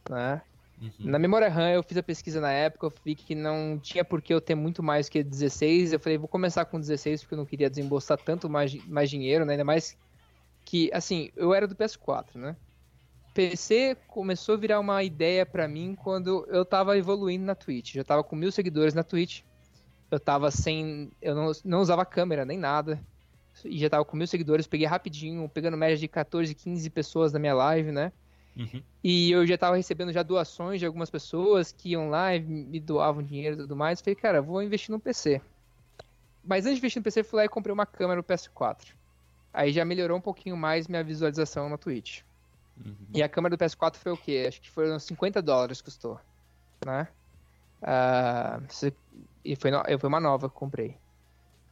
[0.09, 0.41] Né?
[0.81, 0.91] Uhum.
[0.99, 4.21] Na memória RAM eu fiz a pesquisa na época, eu vi que não tinha por
[4.21, 5.93] que eu ter muito mais que 16.
[5.93, 9.45] Eu falei, vou começar com 16 porque eu não queria desembolsar tanto mais, mais dinheiro,
[9.45, 9.53] né?
[9.53, 9.97] ainda mais
[10.69, 12.55] que, assim, eu era do PS4, né?
[13.33, 17.95] PC começou a virar uma ideia para mim quando eu tava evoluindo na Twitch.
[17.95, 19.41] Já tava com mil seguidores na Twitch.
[20.11, 21.09] Eu tava sem.
[21.19, 23.01] Eu não, não usava câmera nem nada.
[23.65, 24.67] E já tava com mil seguidores.
[24.67, 28.11] Peguei rapidinho, pegando média de 14, 15 pessoas na minha live, né?
[28.55, 28.83] Uhum.
[29.03, 32.79] E eu já tava recebendo já doações de algumas pessoas que iam lá e me
[32.79, 34.01] doavam dinheiro e tudo mais.
[34.01, 35.41] Falei, cara, vou investir no PC.
[36.43, 38.98] Mas antes de investir no PC, fui lá e comprei uma câmera no PS4.
[39.53, 42.21] Aí já melhorou um pouquinho mais minha visualização na Twitch.
[42.85, 42.95] Uhum.
[43.13, 44.45] E a câmera do PS4 foi o quê?
[44.47, 46.19] Acho que foram 50 dólares que custou,
[46.85, 47.07] né?
[47.81, 48.93] Uh,
[49.43, 50.97] e foi, no, foi uma nova que comprei.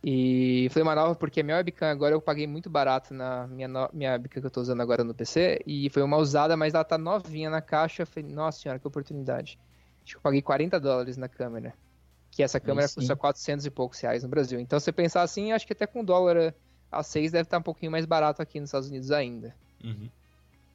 [0.04, 3.68] E foi uma nova porque a minha webcam agora eu paguei muito barato na minha,
[3.68, 5.62] no, minha webcam que eu tô usando agora no PC.
[5.66, 8.04] E foi uma usada, mas ela tá novinha na caixa.
[8.04, 9.60] Eu falei, nossa senhora, que oportunidade.
[10.04, 11.74] Acho que eu paguei 40 dólares na câmera.
[12.32, 14.60] Que essa câmera custa 400 e poucos reais no Brasil.
[14.60, 16.54] Então, se você pensar assim, acho que até com dólar
[16.92, 19.56] a 6 deve estar um pouquinho mais barato aqui nos Estados Unidos ainda.
[19.84, 20.10] Uhum.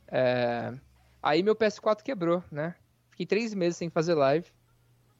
[0.08, 0.72] É...
[1.22, 2.74] Aí meu PS4 quebrou, né?
[3.10, 4.46] Fiquei três meses sem fazer live.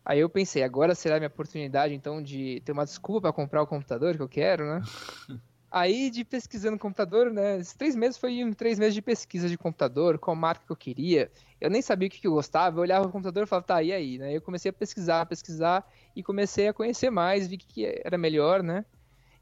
[0.05, 3.67] Aí eu pensei, agora será minha oportunidade então de ter uma desculpa para comprar o
[3.67, 4.83] computador que eu quero, né?
[5.71, 7.59] Aí de pesquisando computador, né?
[7.59, 11.31] Esses três meses foi três meses de pesquisa de computador, qual marca que eu queria.
[11.59, 13.83] Eu nem sabia o que, que eu gostava, eu olhava o computador e falava, tá,
[13.83, 14.37] e aí, né?
[14.37, 18.85] Eu comecei a pesquisar, pesquisar e comecei a conhecer mais, vi que era melhor, né?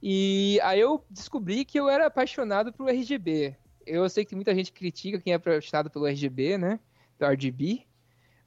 [0.03, 3.55] E aí eu descobri que eu era apaixonado pelo RGB.
[3.87, 6.81] Eu sei que muita gente critica quem é apaixonado pelo RGB, né?
[7.19, 7.87] Do RGB.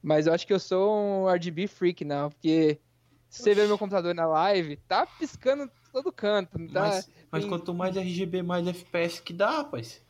[0.02, 2.30] Mas eu acho que eu sou um RGB freak, não.
[2.30, 2.78] Porque
[3.28, 6.58] se você ver meu computador na live, tá piscando todo canto.
[6.68, 7.48] Tá, mas, mas tem...
[7.48, 10.02] quanto mais RGB, mais FPS que dá, rapaz.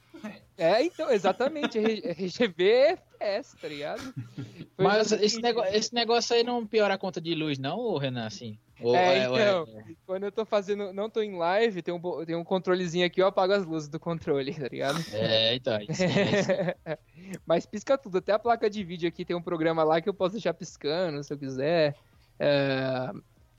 [0.57, 1.79] É, então, exatamente.
[1.79, 2.65] RGB
[3.21, 4.15] é FPS, tá ligado?
[4.77, 8.27] Foi mas esse, negócio, esse negócio aí não piora a conta de luz, não, Renan?
[8.27, 8.59] Assim?
[8.81, 12.25] Ou, é, é, então, é, quando eu tô fazendo, não tô em live, tem um,
[12.25, 14.99] tem um controlezinho aqui, eu apago as luzes do controle, tá ligado?
[15.15, 15.79] É, então.
[15.89, 16.77] Isso, é
[17.47, 20.15] Mas pisca tudo, até a placa de vídeo aqui tem um programa lá que eu
[20.15, 21.95] posso deixar piscando, se eu quiser.
[22.39, 23.11] É,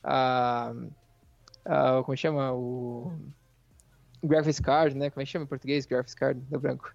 [0.04, 0.74] a,
[1.64, 2.52] a, como chama?
[2.54, 3.14] O
[4.22, 5.10] graphics card, né?
[5.10, 5.86] Como é que chama em português?
[5.86, 6.94] Graphics card, deu branco.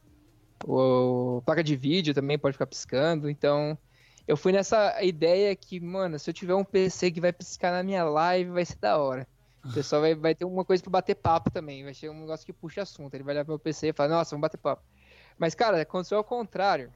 [0.66, 3.78] O, placa de vídeo também pode ficar piscando, então
[4.30, 7.82] eu fui nessa ideia que, mano, se eu tiver um PC que vai piscar na
[7.82, 9.26] minha live, vai ser da hora.
[9.64, 11.82] O pessoal vai, vai ter uma coisa pra bater papo também.
[11.82, 13.12] Vai ser um negócio que puxa assunto.
[13.12, 14.84] Ele vai olhar pro meu PC e falar, nossa, vamos bater papo.
[15.36, 16.92] Mas, cara, aconteceu ao contrário.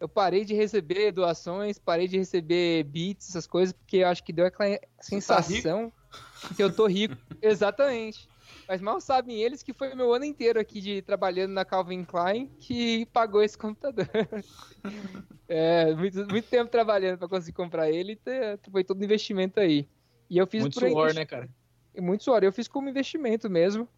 [0.00, 4.32] eu parei de receber doações, parei de receber bits, essas coisas, porque eu acho que
[4.32, 5.92] deu aquela tá sensação
[6.40, 7.18] tá que eu tô rico.
[7.42, 8.26] Exatamente.
[8.68, 12.50] Mas mal sabem eles que foi meu ano inteiro aqui de trabalhando na Calvin Klein
[12.58, 14.06] que pagou esse computador.
[15.48, 18.20] é, muito, muito tempo trabalhando para conseguir comprar ele,
[18.70, 19.88] foi todo investimento aí.
[20.28, 21.48] E eu fiz muito suor, né, cara?
[21.98, 22.44] Muito suor.
[22.44, 23.88] Eu fiz como investimento mesmo.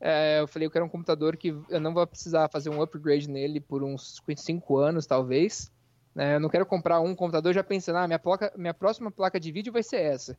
[0.00, 3.28] É, eu falei que era um computador que eu não vou precisar fazer um upgrade
[3.28, 5.72] nele por uns 5 anos, talvez.
[6.16, 9.40] É, eu não quero comprar um computador já pensando, ah, minha, placa, minha próxima placa
[9.40, 10.38] de vídeo vai ser essa.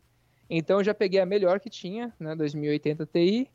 [0.49, 3.51] Então eu já peguei a melhor que tinha, né, 2080 Ti,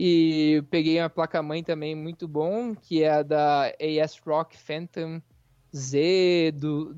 [0.00, 3.64] e peguei uma placa-mãe também muito bom, que é a da
[4.04, 5.20] ASRock Phantom
[5.74, 6.96] Z do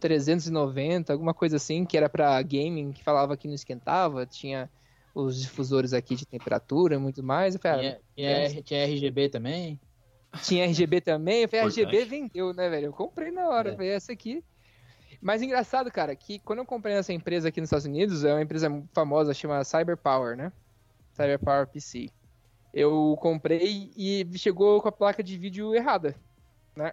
[0.00, 4.68] 390, alguma coisa assim, que era para gaming, que falava que não esquentava, tinha
[5.14, 7.54] os difusores aqui de temperatura e muito mais.
[7.54, 9.78] Eu falei, ah, tinha, é, tinha RGB também?
[10.42, 11.42] Tinha RGB também.
[11.42, 12.86] Eu falei, RGB vendeu, né, velho?
[12.86, 13.70] Eu comprei na hora.
[13.70, 13.74] É.
[13.76, 14.42] falei, essa aqui.
[15.22, 18.42] Mas engraçado, cara, que quando eu comprei essa empresa aqui nos Estados Unidos, é uma
[18.42, 20.52] empresa famosa, chama CyberPower, né?
[21.12, 22.08] CyberPower PC.
[22.72, 26.14] Eu comprei e chegou com a placa de vídeo errada,
[26.76, 26.92] né?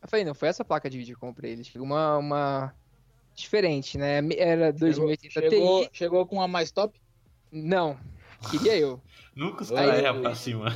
[0.00, 1.52] Eu falei, não, foi essa placa de vídeo que eu comprei.
[1.52, 2.74] Ele chegou uma, uma
[3.34, 4.20] diferente, né?
[4.36, 5.90] Era 2080 chegou, Ti.
[5.92, 6.98] Chegou com uma mais top?
[7.52, 7.98] Não,
[8.50, 9.00] queria eu.
[9.34, 10.66] Nunca os caras erram pra cima.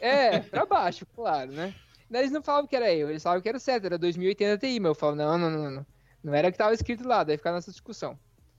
[0.00, 1.74] É, pra baixo, claro, né?
[2.10, 4.80] Eles não falavam que era eu, eles falavam que era o certo, era 2080 Ti,
[4.80, 5.86] mas eu falo, não, não, não, não.
[6.24, 8.18] Não era o que tava escrito lá, daí ficar nessa discussão.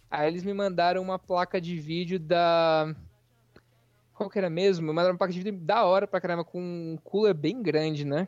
[0.10, 2.96] Aí eles me mandaram uma placa de vídeo da.
[4.20, 4.86] Qual que era mesmo?
[4.86, 8.04] Me mandaram uma placa de vídeo da hora pra caramba, com um cooler bem grande,
[8.04, 8.28] né?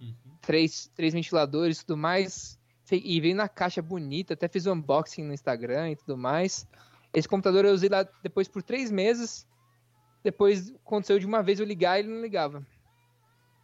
[0.00, 0.14] Uhum.
[0.40, 2.56] Três, três ventiladores e tudo mais.
[2.88, 6.68] E veio na caixa bonita, até fiz um unboxing no Instagram e tudo mais.
[7.12, 9.44] Esse computador eu usei lá depois por três meses.
[10.22, 12.64] Depois aconteceu de uma vez eu ligar e ele não ligava.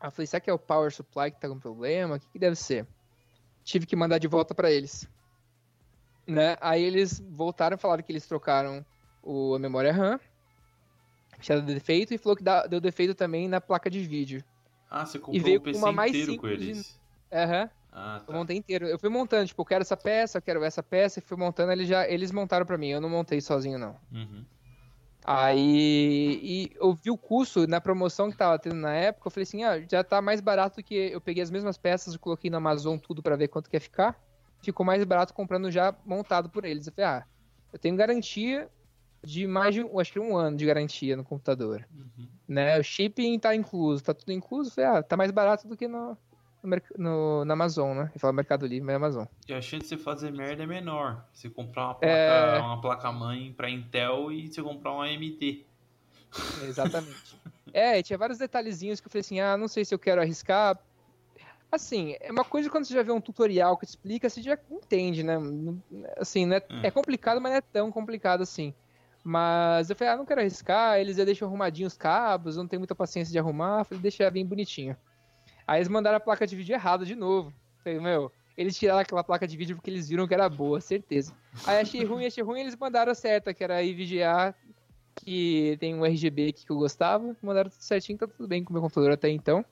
[0.01, 2.17] Aí eu falei, será que é o power supply que tá com problema?
[2.17, 2.85] O que, que deve ser?
[3.63, 5.09] Tive que mandar de volta para eles.
[6.27, 6.57] Né?
[6.61, 8.85] Aí eles voltaram e falaram que eles trocaram
[9.23, 10.19] o, a memória RAM.
[11.41, 14.45] Tinha dado defeito e falou que deu defeito também na placa de vídeo.
[14.91, 17.01] Ah, você comprou e veio o PC uma mais inteiro com eles.
[17.33, 17.47] Aham.
[17.47, 17.63] De...
[17.63, 17.81] Uhum.
[17.93, 18.33] Ah, tá.
[18.33, 18.87] Eu montei inteiro.
[18.87, 21.73] Eu fui montando, tipo, eu quero essa peça, eu quero essa peça, e fui montando,
[21.73, 23.97] eles já eles montaram para mim, eu não montei sozinho, não.
[24.13, 24.45] Uhum.
[25.25, 29.43] Aí e eu vi o custo na promoção que tava tendo na época, eu falei
[29.43, 32.57] assim, ah, já tá mais barato que eu peguei as mesmas peças, eu coloquei na
[32.57, 34.19] Amazon tudo para ver quanto quer ficar.
[34.63, 36.87] Ficou mais barato comprando já montado por eles.
[36.87, 37.27] Eu falei, ah,
[37.73, 38.69] eu tenho garantia
[39.23, 41.87] de mais de, acho que um ano de garantia no computador.
[41.93, 42.27] Uhum.
[42.49, 42.79] Né?
[42.79, 44.71] O shipping tá incluso, tá tudo incluso.
[44.71, 46.17] Falei, ah, tá mais barato do que no,
[46.63, 48.11] no, no, na Amazon, né?
[48.15, 49.25] Eu falo Mercado Livre, mas é Amazon.
[49.49, 51.25] E a chance de você fazer merda é menor.
[51.33, 52.59] Você comprar uma placa, é...
[52.61, 55.65] uma placa mãe pra Intel e você comprar uma AMD.
[56.63, 57.37] Exatamente.
[57.73, 60.79] é, tinha vários detalhezinhos que eu falei assim, ah, não sei se eu quero arriscar.
[61.71, 65.23] Assim, é uma coisa quando você já vê um tutorial que explica, você já entende,
[65.23, 65.37] né?
[66.17, 66.61] Assim, né?
[66.83, 66.89] É.
[66.89, 68.75] é complicado, mas não é tão complicado assim.
[69.23, 72.81] Mas eu falei, ah, não quero arriscar, eles já deixam arrumadinhos os cabos, não tenho
[72.81, 74.97] muita paciência de arrumar, falei, deixa vir bonitinho.
[75.67, 77.53] Aí eles mandaram a placa de vídeo errada de novo.
[77.85, 81.33] Falei, meu, eles tiraram aquela placa de vídeo porque eles viram que era boa, certeza.
[81.67, 84.55] Aí achei ruim, achei ruim, eles mandaram a certa, que era a IVGA,
[85.15, 87.37] que tem um RGB aqui que eu gostava.
[87.43, 89.65] Mandaram tudo certinho, tá tudo bem com o meu computador até então.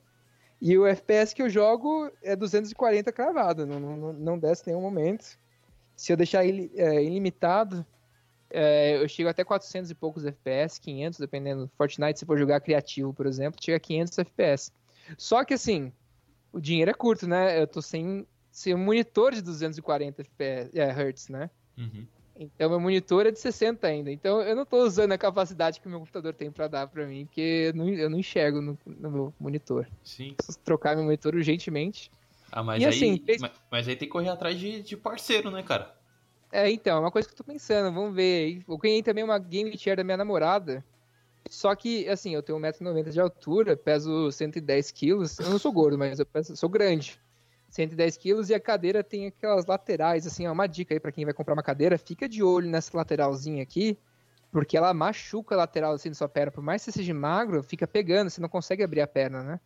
[0.61, 5.37] E o FPS que eu jogo é 240 cravado, não, não, não desce nenhum momento.
[5.95, 7.85] Se eu deixar ele é, ilimitado,
[8.49, 11.69] é, eu chego até 400 e poucos FPS, 500, dependendo.
[11.77, 14.71] Fortnite, se for jogar criativo, por exemplo, chega a 500 FPS.
[15.17, 15.91] Só que assim,
[16.51, 17.61] o dinheiro é curto, né?
[17.61, 21.49] Eu tô sem, sem um monitor de 240 FPS, é, Hz, né?
[21.77, 22.05] Uhum.
[22.39, 24.09] Então meu monitor é de 60 ainda.
[24.09, 27.05] Então eu não tô usando a capacidade que o meu computador tem para dar para
[27.05, 29.87] mim, porque eu não, eu não enxergo no, no, meu monitor.
[30.03, 30.33] Sim.
[30.35, 32.09] Preciso trocar meu monitor urgentemente.
[32.51, 35.51] Ah, mas, e, aí, assim, mas, mas, aí tem que correr atrás de, de parceiro,
[35.51, 35.98] né, cara?
[36.51, 38.63] É, então, é uma coisa que eu tô pensando, vamos ver.
[38.67, 40.83] Eu ganhei também uma game chair da minha namorada,
[41.49, 45.39] só que, assim, eu tenho 1,90m de altura, peso 110 quilos.
[45.39, 47.19] Eu não sou gordo, mas eu peso, sou grande.
[47.69, 51.25] 110 quilos e a cadeira tem aquelas laterais, assim, ó, uma dica aí para quem
[51.25, 53.97] vai comprar uma cadeira, fica de olho nessa lateralzinha aqui,
[54.51, 56.51] porque ela machuca a lateral assim da sua perna.
[56.51, 59.59] Por mais que você seja magro, fica pegando, você não consegue abrir a perna, né?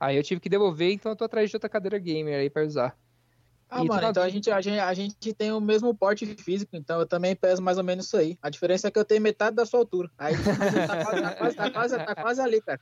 [0.00, 2.64] Aí eu tive que devolver, então eu tô atrás de outra cadeira gamer aí para
[2.64, 2.98] usar.
[3.74, 6.76] Ah, e mano, então a gente, a, gente, a gente tem o mesmo porte físico,
[6.76, 8.38] então eu também peso mais ou menos isso aí.
[8.40, 10.08] A diferença é que eu tenho metade da sua altura.
[10.16, 12.80] Aí tá quase, tá quase, tá quase, tá quase ali, cara.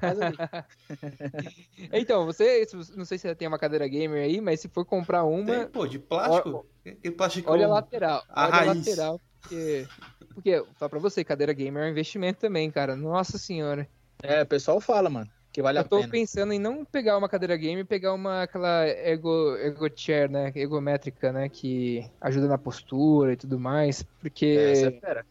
[0.00, 0.66] Tá
[1.92, 5.24] então, você, não sei se você tem uma cadeira gamer aí, mas se for comprar
[5.24, 5.46] uma.
[5.46, 6.66] Tem, pô, de plástico?
[6.84, 7.50] Ó, plástico?
[7.50, 8.22] Olha a lateral.
[8.28, 8.68] A olha raiz.
[8.68, 9.20] a lateral.
[9.40, 9.86] Porque,
[10.34, 12.94] porque, só pra você, cadeira gamer é um investimento também, cara.
[12.94, 13.88] Nossa senhora.
[14.22, 15.30] É, o pessoal fala, mano.
[15.58, 16.02] Que vale eu a pena.
[16.02, 20.30] Eu tô pensando em não pegar uma cadeira game, pegar uma aquela ego, ego chair,
[20.30, 25.26] né, egométrica, né, que ajuda na postura e tudo mais, porque é, essa é fera.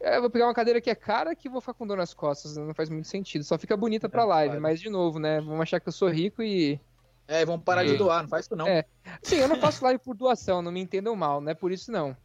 [0.00, 2.14] É, eu vou pegar uma cadeira que é cara que vou ficar com dor nas
[2.14, 3.44] costas, não faz muito sentido.
[3.44, 4.62] Só fica bonita pra é, live, claro.
[4.62, 5.40] mas de novo, né?
[5.40, 6.80] Vamos achar que eu sou rico e.
[7.28, 8.66] É, vamos parar de doar, não faz isso não.
[8.68, 8.84] É.
[9.20, 11.90] Sim, eu não faço live por doação, não me entendam mal, não é por isso
[11.90, 12.16] não.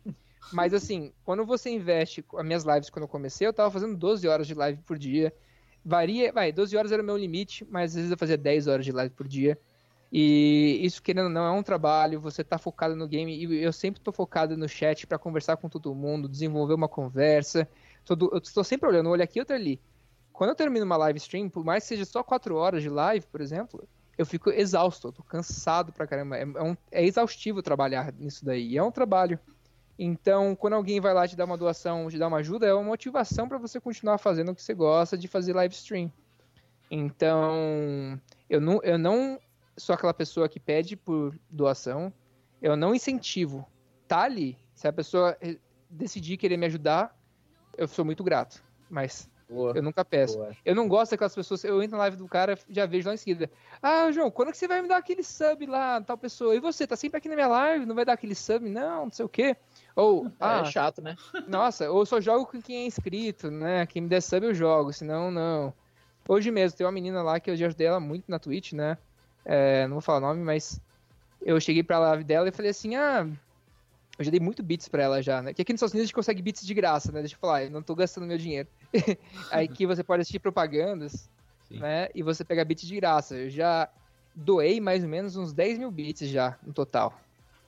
[0.54, 4.28] Mas assim, quando você investe, as minhas lives quando eu comecei, eu tava fazendo 12
[4.28, 5.34] horas de live por dia.
[5.84, 8.86] Varia, vai, 12 horas era o meu limite, mas às vezes eu fazia 10 horas
[8.86, 9.58] de live por dia.
[10.12, 13.72] E isso, querendo ou não, é um trabalho, você tá focado no game, e eu
[13.72, 17.68] sempre tô focado no chat para conversar com todo mundo, desenvolver uma conversa.
[18.04, 19.80] Tô, eu estou sempre olhando, olho aqui, outro ali.
[20.34, 23.26] Quando eu termino uma live stream, por mais que seja só 4 horas de live,
[23.28, 26.38] por exemplo, eu fico exausto, eu tô cansado pra caramba.
[26.38, 29.40] É, é, um, é exaustivo trabalhar nisso daí, é um trabalho.
[30.04, 32.82] Então, quando alguém vai lá te dar uma doação, te dar uma ajuda, é uma
[32.82, 36.12] motivação para você continuar fazendo o que você gosta de fazer live stream.
[36.90, 39.40] Então, eu não, eu não
[39.78, 42.12] sou aquela pessoa que pede por doação,
[42.60, 43.64] eu não incentivo.
[44.08, 44.58] Tá ali.
[44.74, 45.38] Se a pessoa
[45.88, 47.16] decidir querer me ajudar,
[47.78, 48.64] eu sou muito grato.
[48.90, 49.74] Mas Boa.
[49.76, 50.40] eu nunca peço.
[50.40, 50.58] Boa.
[50.66, 51.64] Eu não gosto daquelas pessoas.
[51.64, 53.52] Eu entro na live do cara, já vejo lá em seguida.
[53.84, 56.56] Ah, João, quando que você vai me dar aquele sub lá, tal pessoa?
[56.56, 58.68] E você, tá sempre aqui na minha live, não vai dar aquele sub?
[58.68, 59.56] Não, não sei o quê.
[59.96, 61.16] Ou, é, ah, é chato, né?
[61.48, 63.86] Nossa, ou só jogo com quem é inscrito, né?
[63.86, 65.74] Quem me der sub eu jogo, senão não.
[66.28, 68.98] Hoje mesmo, tem uma menina lá que eu já ajudei ela muito na Twitch, né?
[69.44, 70.80] É, não vou falar o nome, mas
[71.42, 73.28] eu cheguei pra live dela e falei assim, ah,
[74.18, 75.54] eu já dei muito bits pra ela já, né?
[75.54, 77.22] Que aqui nos Estados Unidos a gente consegue bits de graça, né?
[77.22, 78.70] Deixa eu falar, eu não tô gastando meu dinheiro.
[79.52, 81.30] Aí que você pode assistir propagandas,
[81.68, 81.80] Sim.
[81.80, 82.10] né?
[82.14, 83.36] E você pega bits de graça.
[83.36, 83.90] Eu já
[84.36, 87.20] doei mais ou menos uns 10 mil bits já, no total.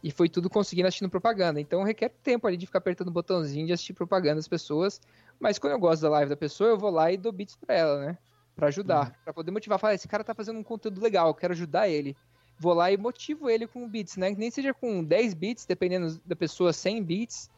[0.04, 1.62] E foi tudo conseguindo assistindo propaganda.
[1.62, 4.99] Então requer tempo ali de ficar apertando o botãozinho de assistir propaganda das pessoas.
[5.39, 7.74] Mas quando eu gosto da live da pessoa, eu vou lá e dou bits pra
[7.74, 8.18] ela, né?
[8.56, 9.14] para ajudar, uhum.
[9.24, 12.16] para poder motivar, falar, esse cara tá fazendo um conteúdo legal, eu quero ajudar ele.
[12.60, 14.30] Vou lá e motivo ele com bits, né?
[14.30, 17.49] Nem seja com 10 bits, dependendo da pessoa, 100 bits,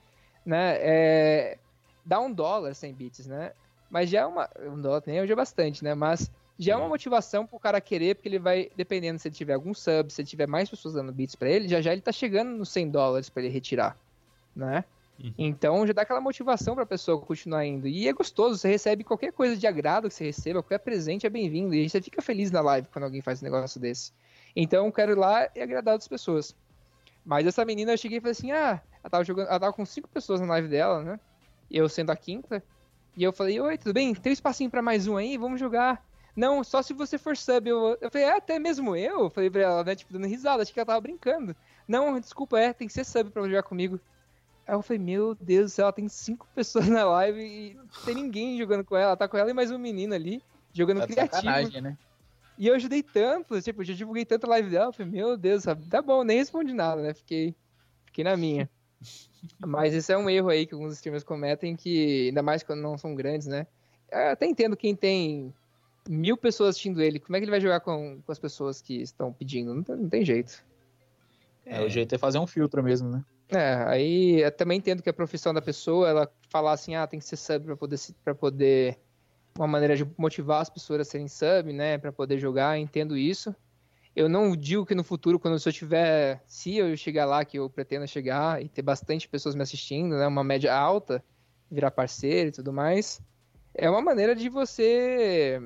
[0.45, 0.77] né?
[0.79, 1.57] É,
[2.05, 3.51] dá um dólar 100 bits, né?
[3.89, 4.49] Mas já é uma.
[4.57, 5.93] Um dólar nem hoje é bastante, né?
[5.93, 9.53] Mas já é uma motivação pro cara querer, porque ele vai, dependendo se ele tiver
[9.53, 12.11] algum sub, se ele tiver mais pessoas dando bits para ele, já já ele tá
[12.11, 13.97] chegando nos 100 dólares para ele retirar,
[14.55, 14.85] né?
[15.21, 15.33] Uhum.
[15.37, 17.87] Então já dá aquela motivação para a pessoa continuar indo.
[17.87, 21.29] E é gostoso, você recebe qualquer coisa de agrado que você receba, qualquer presente é
[21.29, 21.73] bem-vindo.
[21.73, 24.11] E você fica feliz na live quando alguém faz um negócio desse.
[24.55, 26.55] Então eu quero ir lá e agradar outras pessoas.
[27.25, 29.85] Mas essa menina eu cheguei e falei assim: ah, ela tava jogando, ela tava com
[29.85, 31.19] cinco pessoas na live dela, né?
[31.69, 32.63] Eu sendo a quinta.
[33.17, 34.13] E eu falei, oi, tudo bem?
[34.13, 35.37] Tem um espacinho pra mais um aí?
[35.37, 36.05] Vamos jogar.
[36.35, 37.69] Não, só se você for sub.
[37.69, 39.21] Eu, eu falei, é, até mesmo eu?
[39.21, 39.95] eu falei pra ela, né?
[39.95, 41.55] Tipo, dando risada, achei que ela tava brincando.
[41.87, 43.99] Não, desculpa, é, tem que ser sub pra jogar comigo.
[44.67, 47.85] Aí eu falei, meu Deus do céu, ela tem cinco pessoas na live e não
[48.03, 49.15] tem ninguém jogando com ela.
[49.15, 50.41] Tá com ela e mais um menino ali,
[50.73, 51.81] jogando tá criativo.
[51.81, 51.97] Né?
[52.57, 55.63] E eu ajudei tanto, tipo, já divulguei tanto a live dela, eu falei, meu Deus,
[55.63, 55.85] sabe?
[55.87, 57.13] tá bom, nem respondi nada, né?
[57.13, 57.55] Fiquei,
[58.05, 58.69] fiquei na minha.
[59.59, 62.97] Mas esse é um erro aí que alguns streamers cometem, que ainda mais quando não
[62.97, 63.67] são grandes, né?
[64.11, 65.53] Eu até entendo quem tem
[66.09, 69.01] mil pessoas assistindo ele, como é que ele vai jogar com, com as pessoas que
[69.01, 69.73] estão pedindo?
[69.73, 70.63] Não tem, não tem jeito.
[71.65, 73.23] É, o jeito é fazer um filtro mesmo, né?
[73.49, 77.19] É, aí eu também entendo que a profissão da pessoa, ela falar assim, ah, tem
[77.19, 78.99] que ser sub para poder para poder
[79.57, 83.55] uma maneira de motivar as pessoas a serem sub, né, para poder jogar, entendo isso.
[84.15, 87.69] Eu não digo que no futuro, quando eu tiver, se eu chegar lá, que eu
[87.69, 91.23] pretendo chegar e ter bastante pessoas me assistindo, né, uma média alta,
[91.69, 93.21] virar parceiro e tudo mais,
[93.73, 95.59] é uma maneira de você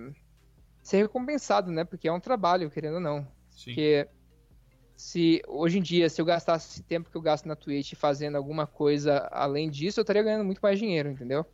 [0.90, 3.28] ser recompensado, né, porque é um trabalho, querendo ou não.
[3.52, 3.66] Sim.
[3.66, 4.08] Porque
[4.96, 8.36] se hoje em dia, se eu gastasse esse tempo que eu gasto na Twitch fazendo
[8.36, 11.46] alguma coisa além disso, eu estaria ganhando muito mais dinheiro, entendeu?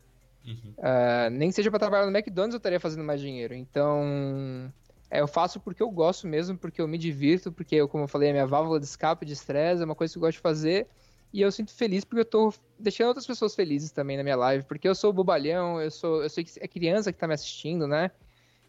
[0.45, 0.73] Uhum.
[0.77, 3.53] Uh, nem seja para trabalhar no McDonald's, eu estaria fazendo mais dinheiro.
[3.53, 4.71] Então,
[5.09, 8.07] é, eu faço porque eu gosto mesmo, porque eu me divirto, porque, eu, como eu
[8.07, 10.41] falei, a minha válvula de escape de estresse é uma coisa que eu gosto de
[10.41, 10.88] fazer.
[11.33, 14.63] E eu sinto feliz porque eu tô deixando outras pessoas felizes também na minha live,
[14.65, 17.88] porque eu sou bobalhão, eu sou, eu sei que é criança que tá me assistindo,
[17.88, 18.11] né?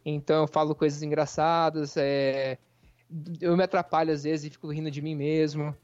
[0.08, 2.58] Então eu falo coisas engraçadas, é,
[3.40, 5.74] eu me atrapalho às vezes e fico rindo de mim mesmo.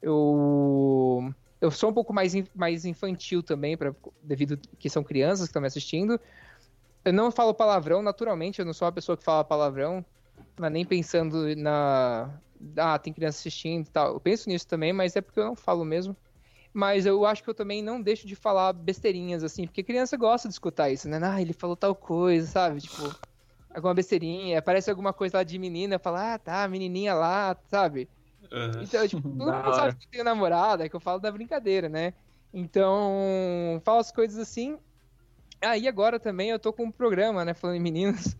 [0.00, 5.50] Eu eu sou um pouco mais, mais infantil também, pra, devido que são crianças que
[5.50, 6.20] estão me assistindo.
[7.04, 10.04] Eu não falo palavrão, naturalmente, eu não sou uma pessoa que fala palavrão,
[10.58, 12.30] mas nem pensando na.
[12.76, 14.14] Ah, tem criança assistindo e tal.
[14.14, 16.16] Eu penso nisso também, mas é porque eu não falo mesmo.
[16.74, 20.48] Mas eu acho que eu também não deixo de falar besteirinhas, assim, porque criança gosta
[20.48, 21.20] de escutar isso, né?
[21.22, 22.80] Ah, ele falou tal coisa, sabe?
[22.80, 23.14] Tipo
[23.74, 28.08] alguma besteirinha, aparece alguma coisa lá de menina, fala, ah, tá, menininha lá, sabe?
[28.50, 28.82] Uhum.
[28.82, 32.12] Então, tipo, todo mundo sabe que tem namorada, é que eu falo da brincadeira, né?
[32.52, 34.78] Então, falo as coisas assim.
[35.60, 38.36] Aí ah, agora também eu tô com um programa, né, falando em meninos.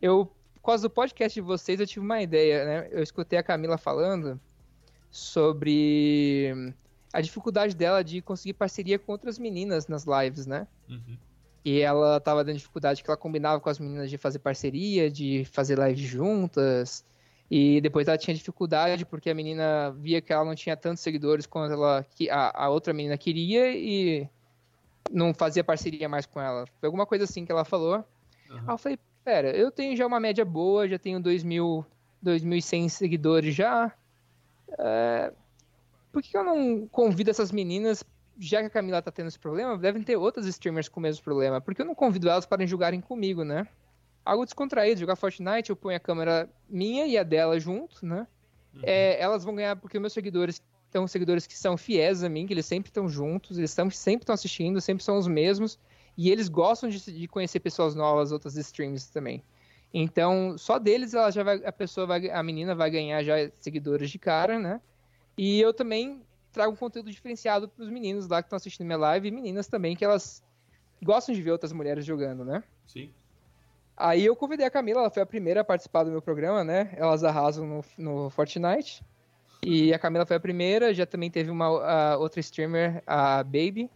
[0.00, 0.30] Eu
[0.66, 2.88] causa do podcast de vocês, eu tive uma ideia, né?
[2.90, 4.40] Eu escutei a Camila falando
[5.12, 6.74] sobre
[7.12, 10.66] a dificuldade dela de conseguir parceria com outras meninas nas lives, né?
[10.88, 11.16] Uhum.
[11.66, 15.44] E ela tava dando dificuldade que ela combinava com as meninas de fazer parceria, de
[15.46, 17.04] fazer lives juntas.
[17.50, 21.44] E depois ela tinha dificuldade porque a menina via que ela não tinha tantos seguidores
[21.44, 24.28] quanto ela, a, a outra menina queria e
[25.10, 26.66] não fazia parceria mais com ela.
[26.78, 27.96] Foi alguma coisa assim que ela falou.
[28.48, 28.58] Uhum.
[28.58, 31.84] Aí eu falei, pera, eu tenho já uma média boa, já tenho 2.000,
[32.24, 33.92] 2.100 seguidores já.
[34.78, 35.32] É,
[36.12, 38.04] por que eu não convido essas meninas,
[38.38, 41.22] já que a Camila tá tendo esse problema, devem ter outras streamers com o mesmo
[41.22, 41.60] problema.
[41.60, 43.66] Por que eu não convido elas para jogarem comigo, né?
[44.24, 48.26] Algo descontraído, jogar Fortnite, eu ponho a câmera minha e a dela junto, né?
[48.74, 48.80] Uhum.
[48.82, 50.60] É, elas vão ganhar porque meus seguidores
[50.90, 54.22] são seguidores que são fiéis a mim, que eles sempre estão juntos, eles tão, sempre
[54.22, 55.78] estão assistindo, sempre são os mesmos.
[56.16, 59.44] E eles gostam de, de conhecer pessoas novas, outras streams também.
[59.92, 64.10] Então, só deles ela já vai, a pessoa vai, a menina vai ganhar já seguidores
[64.10, 64.80] de cara, né?
[65.36, 66.25] E eu também
[66.56, 69.68] trago um conteúdo diferenciado para os meninos lá que estão assistindo minha live e meninas
[69.68, 70.42] também que elas
[71.02, 72.64] gostam de ver outras mulheres jogando, né?
[72.86, 73.10] Sim.
[73.94, 76.94] Aí eu convidei a Camila, ela foi a primeira a participar do meu programa, né?
[76.96, 79.04] Elas arrasam no, no Fortnite.
[79.62, 83.90] E a Camila foi a primeira, já também teve uma outra streamer, a Baby,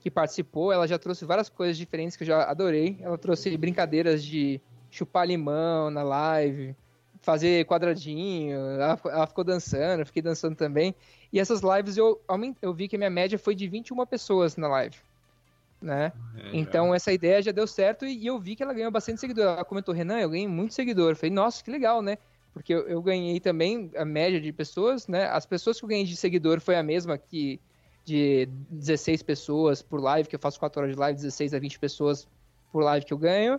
[0.00, 0.72] que participou.
[0.72, 2.98] Ela já trouxe várias coisas diferentes que eu já adorei.
[3.00, 6.76] Ela trouxe brincadeiras de chupar limão na live,
[7.24, 8.56] fazer quadradinho.
[8.56, 10.94] Ela, ela ficou dançando, eu fiquei dançando também.
[11.32, 12.20] E essas lives eu,
[12.62, 14.96] eu vi que a minha média foi de 21 pessoas na live.
[15.80, 16.12] Né?
[16.36, 19.20] É, então essa ideia já deu certo e, e, eu vi que ela ganhou bastante
[19.20, 19.44] seguidor.
[19.44, 21.12] Ela comentou, Renan, eu ganhei muito seguidor.
[21.12, 22.18] Eu falei, nossa, que legal, né?
[22.52, 25.26] Porque eu, eu, ganhei também a média de pessoas, né?
[25.26, 27.60] As pessoas que eu ganhei de seguidor foi a mesma que
[28.04, 31.78] de 16 pessoas por live, que eu faço 4 horas de live, 16 a 20
[31.78, 32.28] pessoas
[32.70, 33.58] por live que eu ganho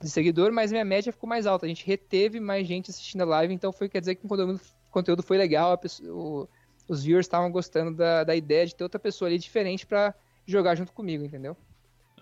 [0.00, 1.66] de seguidor, mas minha média ficou mais alta.
[1.66, 4.54] A gente reteve mais gente assistindo a live, então foi quer dizer que o conteúdo,
[4.56, 6.48] o conteúdo foi legal, pessoa, o,
[6.88, 10.14] os viewers estavam gostando da, da ideia de ter outra pessoa ali diferente para
[10.46, 11.56] jogar junto comigo, entendeu?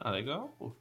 [0.00, 0.72] Ah, legal, pô.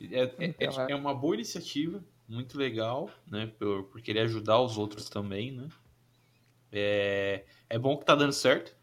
[0.00, 3.50] É, é, então, é, é uma boa iniciativa, muito legal, né?
[3.58, 5.68] Por, por querer ajudar os outros também, né?
[6.70, 8.76] É, é bom que tá dando certo.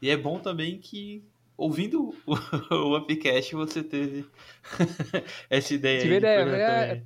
[0.00, 1.24] E é bom também que,
[1.58, 2.34] ouvindo o,
[2.72, 4.24] o Upcast, você teve
[5.50, 6.18] essa ideia Tive aí.
[6.18, 7.02] Ideia, é,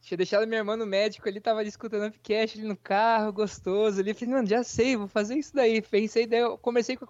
[0.00, 4.00] tinha deixado minha irmã no médico, ele tava escutando o Upcast ali no carro, gostoso.
[4.00, 5.82] Ele falei, mano, já sei, vou fazer isso daí.
[5.82, 7.06] Pensei, daí eu conversei com,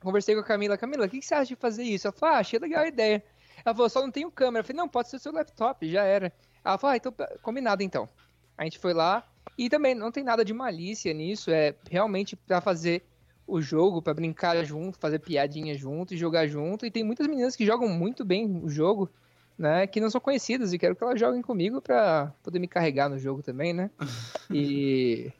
[0.00, 0.78] conversei com a Camila.
[0.78, 2.06] Camila, o que, que você acha de fazer isso?
[2.06, 3.22] Ela falou, ah, achei legal a ideia.
[3.64, 4.62] Ela falou, só não tenho câmera.
[4.62, 6.32] Eu falei, não, pode ser o seu laptop, já era.
[6.64, 8.08] Ela falou, ah, então, combinado então.
[8.56, 12.60] A gente foi lá, e também não tem nada de malícia nisso, é realmente para
[12.60, 13.04] fazer
[13.46, 16.86] o jogo, para brincar junto, fazer piadinha junto e jogar junto.
[16.86, 19.10] E tem muitas meninas que jogam muito bem o jogo,
[19.58, 19.86] né?
[19.86, 23.18] Que não são conhecidas e quero que elas joguem comigo para poder me carregar no
[23.18, 23.90] jogo também, né?
[24.50, 25.32] E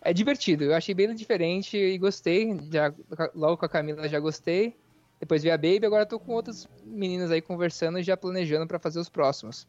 [0.00, 0.64] é divertido.
[0.64, 2.56] Eu achei bem diferente e gostei.
[2.70, 2.92] Já,
[3.34, 4.76] logo com a Camila já gostei.
[5.18, 8.78] Depois vi a Baby, agora tô com outras meninas aí conversando e já planejando para
[8.78, 9.66] fazer os próximos.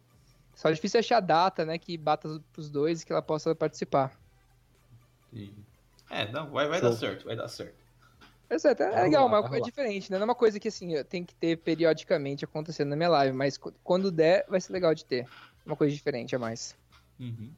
[0.53, 4.11] Só é difícil achar data, né, que bata pros dois e que ela possa participar.
[5.31, 5.53] Sim.
[6.09, 7.85] É, não, vai, vai dar certo, vai dar certo.
[8.49, 10.17] Exato, é, é legal, lá, uma, é diferente, né?
[10.17, 13.59] Não é uma coisa que assim, tem que ter periodicamente acontecendo na minha live, mas
[13.83, 15.27] quando der, vai ser legal de ter.
[15.65, 16.75] Uma coisa diferente a mais.
[17.19, 17.49] Uhum.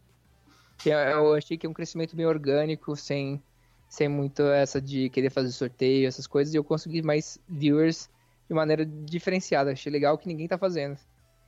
[0.85, 3.41] Eu achei que é um crescimento bem orgânico, sem,
[3.89, 8.09] sem muito essa de querer fazer sorteio, essas coisas, e eu consegui mais viewers
[8.47, 9.71] de maneira diferenciada.
[9.71, 10.97] Achei legal que ninguém tá fazendo.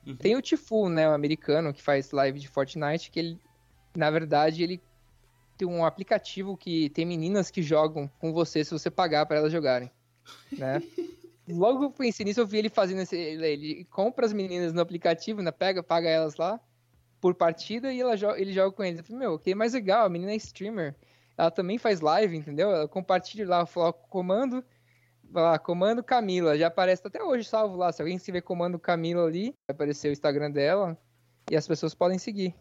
[0.06, 0.16] Uhum.
[0.16, 3.38] Tem o Tifu, né, o americano, que faz live de Fortnite, que ele,
[3.96, 4.82] na verdade, ele
[5.60, 9.52] tem um aplicativo que tem meninas que jogam com você se você pagar para elas
[9.52, 9.90] jogarem,
[10.52, 10.80] né?
[11.46, 14.80] Logo que eu pensei nisso, eu vi ele fazendo esse, ele compra as meninas no
[14.80, 16.60] aplicativo, né, pega, paga elas lá
[17.20, 19.00] por partida e ela ele joga com eles.
[19.00, 20.94] Eu falei, meu, que mais legal, a menina é streamer,
[21.36, 22.70] ela também faz live, entendeu?
[22.70, 24.64] Ela compartilha lá, o comando,
[25.30, 29.26] lá, comando Camila, já aparece até hoje salvo lá, se alguém se vê comando Camila
[29.26, 30.96] ali, vai aparecer o Instagram dela
[31.50, 32.54] e as pessoas podem seguir.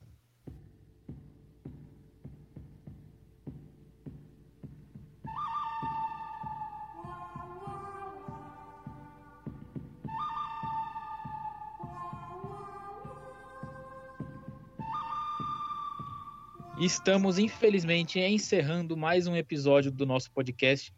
[16.79, 20.93] Estamos, infelizmente, encerrando mais um episódio do nosso podcast.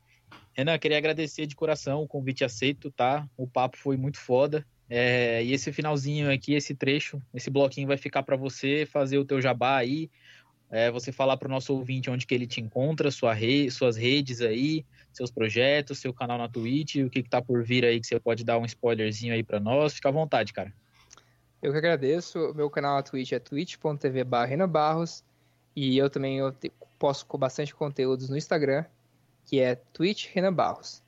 [0.53, 3.27] Renan, queria agradecer de coração o convite aceito, tá?
[3.35, 4.63] O papo foi muito foda.
[4.87, 9.25] É, e esse finalzinho aqui, esse trecho, esse bloquinho vai ficar para você fazer o
[9.25, 10.07] teu jabá aí,
[10.69, 13.35] é, você falar para o nosso ouvinte onde que ele te encontra, sua
[13.71, 17.83] suas redes aí, seus projetos, seu canal na Twitch, o que, que tá por vir
[17.83, 19.95] aí que você pode dar um spoilerzinho aí para nós.
[19.95, 20.71] Fica à vontade, cara.
[21.59, 22.53] Eu que agradeço.
[22.53, 25.23] Meu canal na Twitch é twitch.tv Barros
[25.75, 26.53] e eu também eu
[26.99, 28.85] posto com bastante conteúdos no Instagram,
[29.45, 31.01] que é Twitch Renan Barros.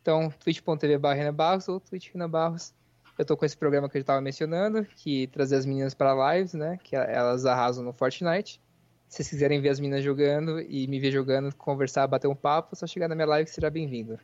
[0.00, 0.98] Então, twitch.tv
[1.32, 2.72] Barros ou Twitch Renan Barros.
[3.16, 6.52] Eu tô com esse programa que eu estava mencionando, que trazer as meninas para lives,
[6.52, 6.78] né?
[6.82, 8.60] Que elas arrasam no Fortnite.
[9.08, 12.74] Se vocês quiserem ver as meninas jogando e me ver jogando, conversar, bater um papo,
[12.74, 14.18] só chegar na minha live que será bem-vindo.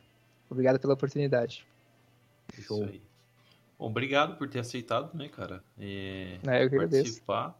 [0.49, 1.65] Obrigado pela oportunidade.
[2.53, 2.83] Show.
[2.83, 3.01] Isso aí.
[3.79, 5.63] Bom, obrigado por ter aceitado, né, cara?
[5.79, 7.57] É, é eu que participar.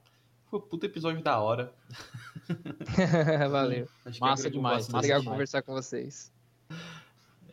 [0.52, 1.74] Foi um puto episódio da hora.
[3.50, 3.88] Valeu.
[4.20, 4.90] massa demais.
[4.90, 5.34] Massa legal demais.
[5.34, 6.30] conversar com vocês.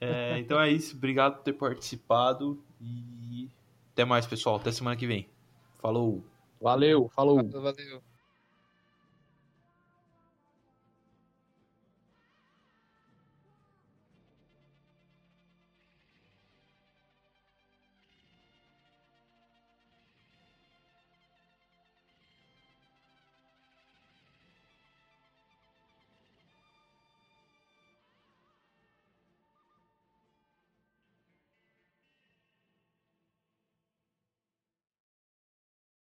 [0.00, 0.96] É, então é isso.
[0.96, 2.60] Obrigado por ter participado.
[2.80, 3.48] E
[3.92, 4.56] até mais, pessoal.
[4.56, 5.28] Até semana que vem.
[5.78, 6.24] Falou.
[6.60, 7.08] Valeu.
[7.14, 7.36] Falou.
[7.36, 7.62] Valeu.
[7.62, 8.02] valeu.